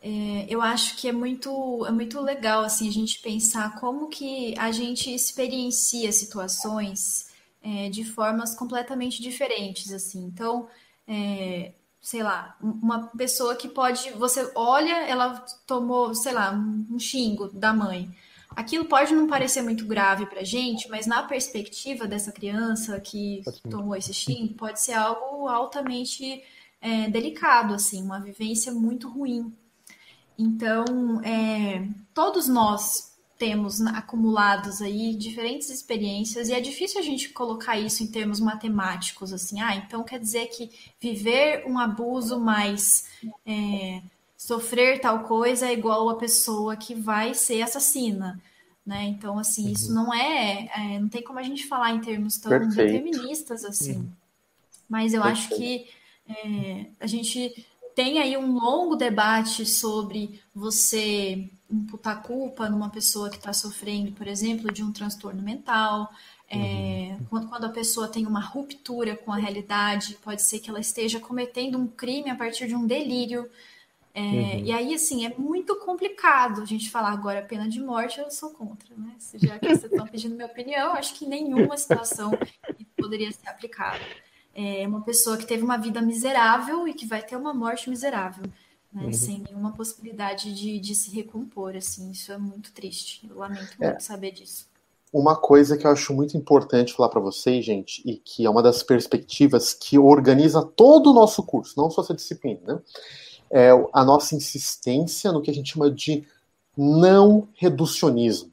[0.00, 4.54] é, eu acho que é muito, é muito legal assim, a gente pensar como que
[4.58, 7.33] a gente experiencia situações
[7.64, 10.22] é, de formas completamente diferentes, assim.
[10.26, 10.68] Então,
[11.08, 17.48] é, sei lá, uma pessoa que pode, você olha, ela tomou, sei lá, um xingo
[17.48, 18.14] da mãe.
[18.50, 23.96] Aquilo pode não parecer muito grave pra gente, mas na perspectiva dessa criança que tomou
[23.96, 26.42] esse xingo, pode ser algo altamente
[26.80, 29.52] é, delicado, assim, uma vivência muito ruim.
[30.38, 37.78] Então, é, todos nós temos acumulados aí diferentes experiências e é difícil a gente colocar
[37.78, 40.70] isso em termos matemáticos, assim, ah, então quer dizer que
[41.00, 43.08] viver um abuso mais
[43.46, 44.00] é,
[44.36, 48.40] sofrer tal coisa é igual a pessoa que vai ser assassina,
[48.86, 49.04] né?
[49.04, 49.94] Então, assim, isso uhum.
[49.94, 52.76] não é, é, não tem como a gente falar em termos tão Perfeito.
[52.76, 53.96] deterministas assim.
[53.96, 54.08] Uhum.
[54.88, 55.46] Mas eu Perfeito.
[55.46, 55.88] acho que
[56.28, 63.36] é, a gente tem aí um longo debate sobre você imputar culpa numa pessoa que
[63.36, 66.12] está sofrendo, por exemplo, de um transtorno mental.
[66.48, 67.26] É, uhum.
[67.30, 71.18] quando, quando, a pessoa tem uma ruptura com a realidade, pode ser que ela esteja
[71.18, 73.48] cometendo um crime a partir de um delírio.
[74.14, 74.64] É, uhum.
[74.64, 78.50] E aí, assim, é muito complicado a gente falar agora pena de morte, eu sou
[78.50, 79.16] contra, né?
[79.34, 82.30] Já que vocês estão pedindo minha opinião, acho que nenhuma situação
[82.96, 84.04] poderia ser aplicada.
[84.54, 88.44] É uma pessoa que teve uma vida miserável e que vai ter uma morte miserável
[88.94, 89.06] né?
[89.06, 89.12] Uhum.
[89.12, 92.12] Sem nenhuma possibilidade de, de se recompor, assim.
[92.12, 93.26] Isso é muito triste.
[93.28, 93.88] Eu lamento é.
[93.88, 94.68] muito saber disso.
[95.12, 98.62] Uma coisa que eu acho muito importante falar para vocês, gente, e que é uma
[98.62, 102.80] das perspectivas que organiza todo o nosso curso, não só essa disciplina, né?
[103.50, 106.26] É a nossa insistência no que a gente chama de
[106.76, 108.50] não reducionismo.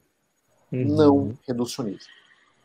[0.70, 0.84] Uhum.
[0.84, 2.10] Não reducionismo.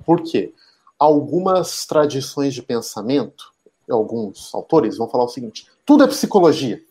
[0.06, 0.54] Por quê?
[1.00, 3.54] Algumas tradições de pensamento,
[3.90, 6.82] alguns autores vão falar o seguinte: tudo é psicologia.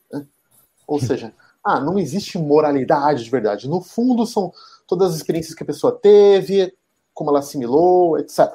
[0.86, 1.32] Ou seja,
[1.64, 3.68] ah, não existe moralidade de verdade.
[3.68, 4.52] No fundo, são
[4.86, 6.72] todas as experiências que a pessoa teve,
[7.12, 8.52] como ela assimilou, etc.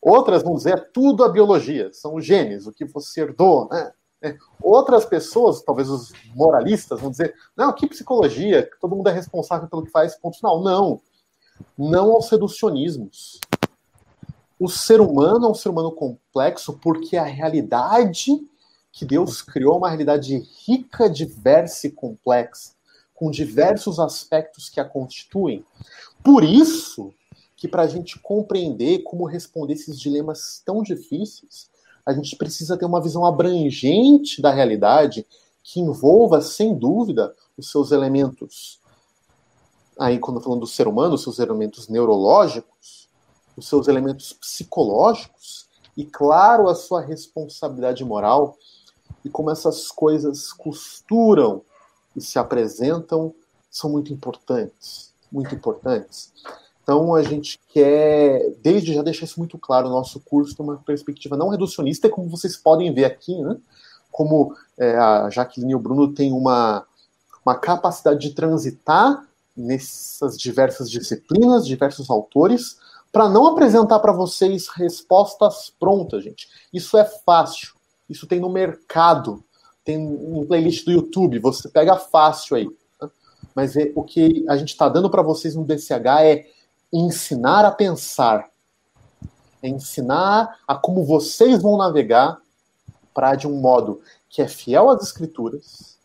[0.00, 3.92] Outras vão dizer, é tudo a biologia, são os genes, o que você herdou, né?
[4.22, 9.66] É, outras pessoas, talvez os moralistas, vão dizer: não, que psicologia, todo mundo é responsável
[9.68, 10.62] pelo que faz, ponto final.
[10.62, 11.00] Não.
[11.76, 13.40] Não aos reducionismos.
[14.60, 18.46] O ser humano é um ser humano complexo porque a realidade
[18.92, 20.36] que Deus criou é uma realidade
[20.66, 22.74] rica, diversa e complexa,
[23.14, 25.64] com diversos aspectos que a constituem.
[26.22, 27.10] Por isso
[27.56, 31.70] que para a gente compreender como responder esses dilemas tão difíceis,
[32.04, 35.26] a gente precisa ter uma visão abrangente da realidade
[35.62, 38.78] que envolva, sem dúvida, os seus elementos.
[39.98, 42.99] Aí, quando falando do ser humano, os seus elementos neurológicos,
[43.60, 48.56] os seus elementos psicológicos e, claro, a sua responsabilidade moral
[49.24, 51.62] e como essas coisas costuram
[52.16, 53.34] e se apresentam
[53.70, 56.32] são muito importantes, muito importantes.
[56.82, 60.78] Então a gente quer, desde já deixar isso muito claro, o nosso curso tem uma
[60.78, 63.56] perspectiva não reducionista, como vocês podem ver aqui, né?
[64.10, 66.84] Como é, a Jaqueline e o Bruno têm uma,
[67.44, 69.24] uma capacidade de transitar
[69.56, 72.78] nessas diversas disciplinas, diversos autores,
[73.12, 76.48] para não apresentar para vocês respostas prontas, gente.
[76.72, 77.74] Isso é fácil.
[78.08, 79.44] Isso tem no mercado,
[79.84, 82.68] tem um playlist do YouTube, você pega fácil aí.
[83.00, 83.10] Né?
[83.54, 86.46] Mas é, o que a gente está dando para vocês no DCH é
[86.92, 88.48] ensinar a pensar,
[89.62, 92.40] é ensinar a como vocês vão navegar
[93.14, 95.98] para, de um modo que é fiel às escrituras,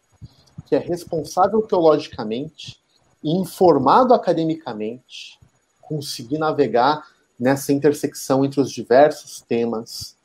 [0.68, 2.80] que é responsável teologicamente
[3.24, 5.40] informado academicamente,
[5.88, 7.08] conseguir navegar
[7.40, 10.16] nessa intersecção entre os diversos temas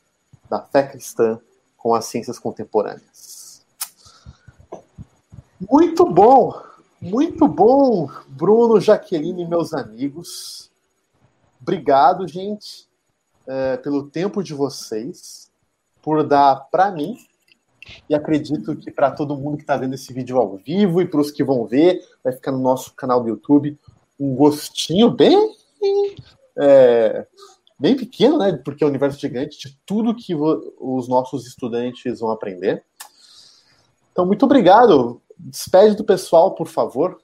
[0.48, 1.38] da fé cristã
[1.76, 3.64] com as ciências contemporâneas.
[5.60, 6.70] Muito bom!
[7.00, 10.70] Muito bom, Bruno, Jaqueline meus amigos.
[11.58, 12.86] Obrigado, gente,
[13.46, 15.50] é, pelo tempo de vocês,
[16.02, 17.16] por dar para mim,
[18.06, 21.20] e acredito que para todo mundo que está vendo esse vídeo ao vivo e para
[21.20, 23.78] os que vão ver, vai ficar no nosso canal do YouTube
[24.20, 25.56] um gostinho bem,
[26.58, 27.26] é,
[27.78, 28.52] bem pequeno, né?
[28.62, 32.84] Porque é um universo gigante de tudo que os nossos estudantes vão aprender.
[34.12, 35.22] Então, muito obrigado.
[35.38, 37.18] Despede do pessoal, por favor.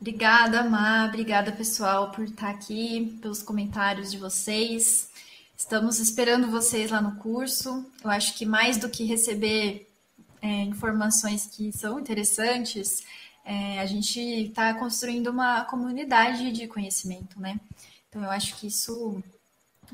[0.00, 1.06] Obrigada, Má.
[1.06, 5.10] Obrigada, pessoal, por estar aqui, pelos comentários de vocês.
[5.56, 7.84] Estamos esperando vocês lá no curso.
[8.02, 9.90] Eu acho que mais do que receber
[10.40, 13.02] é, informações que são interessantes,
[13.48, 17.58] é, a gente está construindo uma comunidade de conhecimento, né?
[18.06, 19.22] Então, eu acho que isso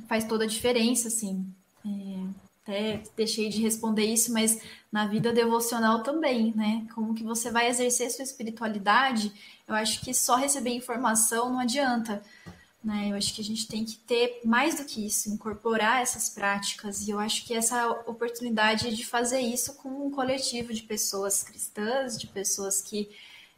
[0.09, 1.47] faz toda a diferença, assim.
[1.87, 2.27] É,
[2.65, 6.85] até deixei de responder isso, mas na vida devocional também, né?
[6.97, 9.33] Como que você vai exercer sua espiritualidade?
[9.69, 12.25] Eu acho que só receber informação não adianta,
[12.83, 13.11] né?
[13.13, 17.07] Eu acho que a gente tem que ter mais do que isso, incorporar essas práticas.
[17.07, 22.19] E eu acho que essa oportunidade de fazer isso com um coletivo de pessoas cristãs,
[22.19, 23.09] de pessoas que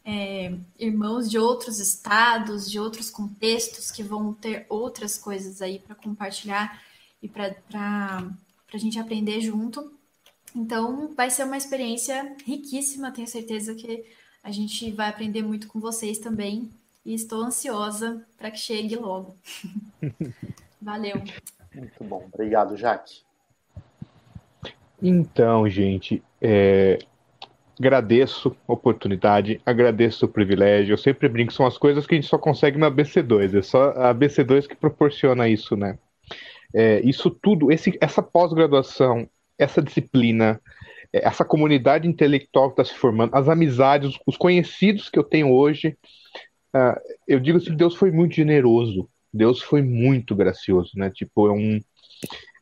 [0.09, 5.97] é, irmãos de outros estados, de outros contextos que vão ter outras coisas aí para
[5.97, 6.81] compartilhar
[7.21, 9.93] e para para a gente aprender junto.
[10.55, 13.13] Então, vai ser uma experiência riquíssima.
[13.13, 14.05] Tenho certeza que
[14.43, 16.71] a gente vai aprender muito com vocês também.
[17.05, 19.37] E estou ansiosa para que chegue logo.
[20.83, 21.23] Valeu.
[21.75, 22.29] Muito bom.
[22.33, 23.23] Obrigado, Jaque.
[25.01, 26.99] Então, gente, é,
[27.79, 30.95] agradeço a oportunidade, agradeço o privilégio.
[30.95, 33.59] Eu sempre brinco, são as coisas que a gente só consegue na BC2.
[33.59, 35.99] É só a BC2 que proporciona isso, né?
[36.75, 40.61] é, isso tudo, esse, essa pós-graduação, essa disciplina,
[41.13, 45.51] é, essa comunidade intelectual que está se formando, as amizades, os conhecidos que eu tenho
[45.51, 45.97] hoje,
[46.75, 51.11] uh, eu digo assim, Deus foi muito generoso, Deus foi muito gracioso, né?
[51.11, 51.81] Tipo, é um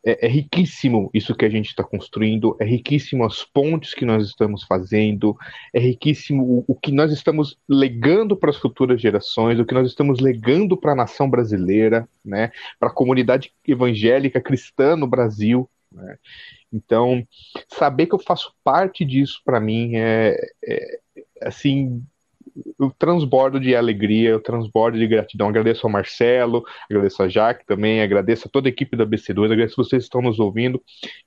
[0.04, 4.26] é, é riquíssimo isso que a gente está construindo, é riquíssimo as pontes que nós
[4.26, 5.36] estamos fazendo,
[5.72, 9.88] é riquíssimo o, o que nós estamos legando para as futuras gerações, o que nós
[9.88, 15.68] estamos legando para a nação brasileira, né, para a comunidade evangélica cristã no Brasil.
[15.90, 16.18] Né?
[16.72, 17.26] Então,
[17.68, 20.98] saber que eu faço parte disso para mim é, é
[21.42, 22.04] assim
[22.78, 25.48] eu transbordo de alegria, eu transbordo de gratidão.
[25.48, 29.76] Agradeço ao Marcelo, agradeço a Jaque também, agradeço a toda a equipe da BC2, agradeço
[29.76, 30.80] vocês que estão nos ouvindo.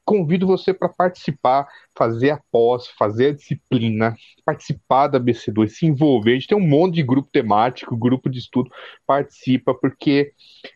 [0.06, 4.16] Convido você para participar, fazer a pós, fazer a disciplina,
[4.46, 6.32] participar da BC2, se envolver.
[6.32, 8.72] A gente tem um monte de grupo temático, grupo de estudo,
[9.06, 10.32] participa, porque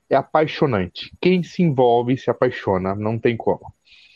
[0.10, 1.12] é apaixonante.
[1.22, 3.74] Quem se envolve se apaixona, não tem como.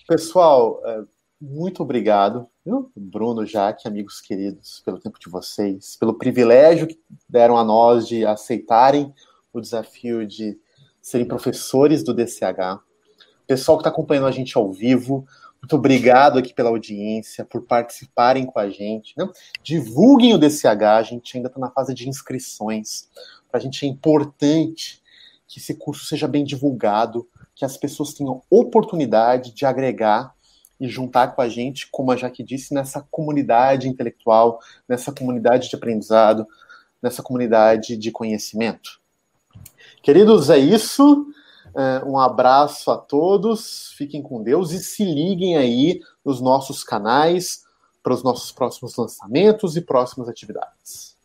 [0.07, 1.01] Pessoal, é,
[1.39, 2.91] muito obrigado, viu?
[2.95, 8.25] Bruno, Jaque, amigos queridos, pelo tempo de vocês, pelo privilégio que deram a nós de
[8.25, 9.13] aceitarem
[9.53, 10.57] o desafio de
[11.01, 12.79] serem professores do DCH.
[13.45, 15.27] Pessoal que está acompanhando a gente ao vivo,
[15.65, 19.15] Muito obrigado aqui pela audiência, por participarem com a gente.
[19.17, 19.27] Né?
[19.63, 23.09] Divulguem o DCH, a gente ainda está na fase de inscrições.
[23.49, 25.01] Para a gente é importante
[25.47, 30.35] que esse curso seja bem divulgado, que as pessoas tenham oportunidade de agregar
[30.79, 35.75] e juntar com a gente, como a Jaque disse, nessa comunidade intelectual, nessa comunidade de
[35.75, 36.45] aprendizado,
[37.01, 38.99] nessa comunidade de conhecimento.
[40.01, 41.27] Queridos, é isso.
[41.75, 47.65] É, um abraço a todos, fiquem com Deus e se liguem aí nos nossos canais
[48.01, 51.15] para os nossos próximos lançamentos e próximas atividades.